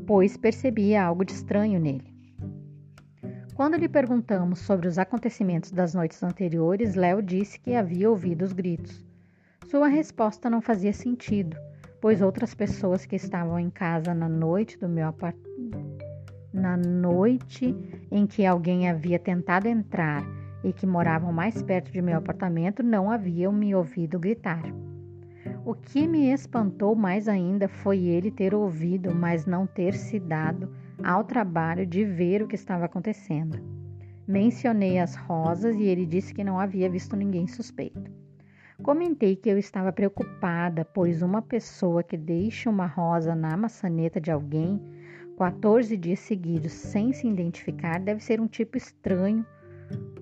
pois 0.05 0.37
percebia 0.37 1.03
algo 1.03 1.25
de 1.25 1.31
estranho 1.31 1.79
nele. 1.79 2.13
Quando 3.55 3.77
lhe 3.77 3.89
perguntamos 3.89 4.59
sobre 4.59 4.87
os 4.87 4.99
acontecimentos 4.99 5.71
das 5.71 5.95
noites 5.95 6.21
anteriores, 6.21 6.93
Léo 6.93 7.19
disse 7.19 7.59
que 7.59 7.73
havia 7.73 8.11
ouvido 8.11 8.43
os 8.43 8.53
gritos. 8.53 9.03
Sua 9.67 9.87
resposta 9.87 10.47
não 10.47 10.61
fazia 10.61 10.93
sentido, 10.93 11.57
pois 11.99 12.21
outras 12.21 12.53
pessoas 12.53 13.07
que 13.07 13.15
estavam 13.15 13.59
em 13.59 13.71
casa 13.71 14.13
na 14.13 14.29
noite 14.29 14.77
do 14.77 14.87
meu 14.87 15.11
na 16.53 16.77
noite 16.77 17.75
em 18.11 18.27
que 18.27 18.45
alguém 18.45 18.87
havia 18.87 19.17
tentado 19.17 19.67
entrar 19.67 20.23
e 20.65 20.73
que 20.73 20.87
moravam 20.87 21.31
mais 21.31 21.61
perto 21.61 21.91
de 21.91 22.01
meu 22.01 22.17
apartamento 22.17 22.81
não 22.81 23.11
haviam 23.11 23.53
me 23.53 23.75
ouvido 23.75 24.19
gritar. 24.19 24.63
O 25.63 25.75
que 25.75 26.07
me 26.07 26.31
espantou 26.31 26.95
mais 26.95 27.27
ainda 27.27 27.67
foi 27.67 27.99
ele 28.05 28.31
ter 28.31 28.55
ouvido, 28.55 29.13
mas 29.13 29.45
não 29.45 29.67
ter 29.67 29.93
se 29.93 30.19
dado 30.19 30.73
ao 31.03 31.23
trabalho 31.23 31.85
de 31.85 32.03
ver 32.03 32.41
o 32.41 32.47
que 32.47 32.55
estava 32.55 32.85
acontecendo. 32.85 33.59
Mencionei 34.27 34.97
as 34.97 35.15
rosas 35.15 35.75
e 35.75 35.83
ele 35.83 36.03
disse 36.03 36.33
que 36.33 36.43
não 36.43 36.59
havia 36.59 36.89
visto 36.89 37.15
ninguém 37.15 37.45
suspeito. 37.45 38.11
Comentei 38.81 39.35
que 39.35 39.49
eu 39.49 39.57
estava 39.59 39.93
preocupada, 39.93 40.83
pois 40.83 41.21
uma 41.21 41.43
pessoa 41.43 42.01
que 42.01 42.17
deixa 42.17 42.71
uma 42.71 42.87
rosa 42.87 43.35
na 43.35 43.55
maçaneta 43.55 44.19
de 44.19 44.31
alguém 44.31 44.81
14 45.37 45.95
dias 45.95 46.19
seguidos 46.19 46.71
sem 46.71 47.13
se 47.13 47.27
identificar 47.27 47.99
deve 47.99 48.23
ser 48.23 48.41
um 48.41 48.47
tipo 48.47 48.77
estranho 48.77 49.45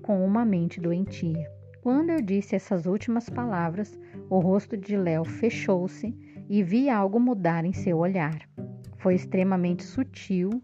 com 0.02 0.24
uma 0.24 0.44
mente 0.44 0.80
doentia. 0.80 1.50
Quando 1.82 2.10
eu 2.10 2.20
disse 2.20 2.56
essas 2.56 2.86
últimas 2.86 3.28
palavras, 3.28 3.98
o 4.30 4.38
rosto 4.38 4.76
de 4.76 4.96
Léo 4.96 5.24
fechou-se 5.24 6.14
e 6.48 6.62
vi 6.62 6.88
algo 6.88 7.20
mudar 7.20 7.64
em 7.64 7.72
seu 7.72 7.98
olhar. 7.98 8.48
Foi 8.96 9.14
extremamente 9.14 9.82
sutil 9.82 10.62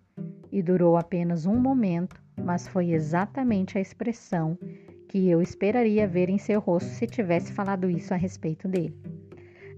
e 0.50 0.62
durou 0.62 0.96
apenas 0.96 1.46
um 1.46 1.56
momento, 1.56 2.20
mas 2.42 2.66
foi 2.66 2.92
exatamente 2.92 3.76
a 3.76 3.80
expressão 3.80 4.58
que 5.08 5.28
eu 5.28 5.42
esperaria 5.42 6.06
ver 6.06 6.28
em 6.28 6.38
seu 6.38 6.60
rosto 6.60 6.88
se 6.90 7.06
tivesse 7.06 7.52
falado 7.52 7.90
isso 7.90 8.14
a 8.14 8.16
respeito 8.16 8.68
dele. 8.68 8.96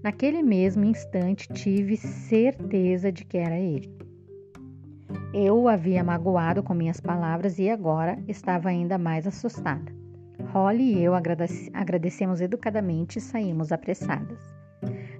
Naquele 0.03 0.43
mesmo 0.43 0.83
instante 0.85 1.47
tive 1.47 1.97
certeza 1.97 3.11
de 3.11 3.25
que 3.25 3.37
era 3.37 3.57
ele. 3.57 3.91
Eu 5.33 5.59
o 5.61 5.67
havia 5.67 6.03
magoado 6.03 6.61
com 6.61 6.73
minhas 6.73 6.99
palavras 6.99 7.59
e 7.59 7.69
agora 7.69 8.17
estava 8.27 8.69
ainda 8.69 8.97
mais 8.97 9.25
assustada. 9.25 9.91
Holly 10.51 10.95
e 10.95 11.03
eu 11.03 11.13
agradecemos 11.15 12.41
educadamente 12.41 13.17
e 13.17 13.21
saímos 13.21 13.71
apressadas. 13.71 14.39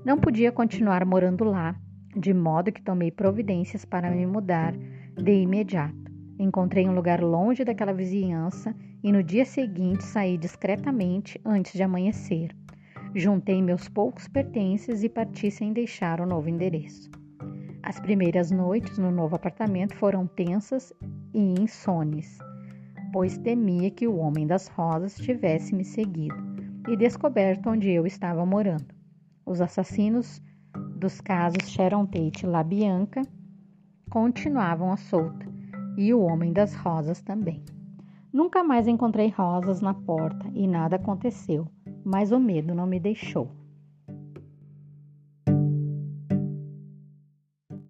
Não 0.05 0.19
podia 0.19 0.51
continuar 0.51 1.05
morando 1.05 1.43
lá 1.43 1.75
de 2.15 2.33
modo 2.33 2.71
que 2.71 2.81
tomei 2.81 3.09
providências 3.09 3.85
para 3.85 4.11
me 4.11 4.25
mudar 4.25 4.73
de 5.15 5.33
imediato. 5.33 6.11
Encontrei 6.37 6.87
um 6.87 6.93
lugar 6.93 7.21
longe 7.21 7.63
daquela 7.63 7.93
vizinhança 7.93 8.75
e 9.03 9.11
no 9.11 9.23
dia 9.23 9.45
seguinte 9.45 10.03
saí 10.03 10.37
discretamente 10.37 11.39
antes 11.45 11.73
de 11.73 11.83
amanhecer. 11.83 12.55
Juntei 13.15 13.61
meus 13.61 13.87
poucos 13.87 14.27
pertences 14.27 15.03
e 15.03 15.09
parti 15.09 15.51
sem 15.51 15.71
deixar 15.71 16.19
o 16.19 16.25
novo 16.25 16.49
endereço. 16.49 17.09
As 17.83 17.99
primeiras 17.99 18.49
noites 18.49 18.97
no 18.97 19.11
novo 19.11 19.35
apartamento 19.35 19.93
foram 19.95 20.25
tensas 20.25 20.93
e 21.33 21.59
insones, 21.59 22.39
pois 23.11 23.37
temia 23.37 23.91
que 23.91 24.07
o 24.07 24.15
homem 24.15 24.47
das 24.47 24.69
rosas 24.69 25.17
tivesse 25.17 25.75
me 25.75 25.83
seguido 25.83 26.35
e 26.87 26.95
descoberto 26.95 27.69
onde 27.69 27.89
eu 27.89 28.07
estava 28.07 28.45
morando. 28.45 28.95
Os 29.45 29.59
assassinos 29.59 30.41
dos 30.95 31.19
casos 31.19 31.69
Sharon 31.69 32.05
Tate 32.05 32.45
e 32.45 32.49
La 32.49 32.63
Bianca 32.63 33.21
continuavam 34.09 34.89
à 34.91 34.95
solta, 34.95 35.45
e 35.97 36.13
o 36.13 36.21
Homem 36.21 36.53
das 36.53 36.73
Rosas 36.73 37.21
também. 37.21 37.61
Nunca 38.31 38.63
mais 38.63 38.87
encontrei 38.87 39.27
rosas 39.27 39.81
na 39.81 39.93
porta 39.93 40.49
e 40.53 40.67
nada 40.67 40.95
aconteceu, 40.95 41.67
mas 42.03 42.31
o 42.31 42.39
medo 42.39 42.73
não 42.73 42.87
me 42.87 42.99
deixou. 42.99 43.51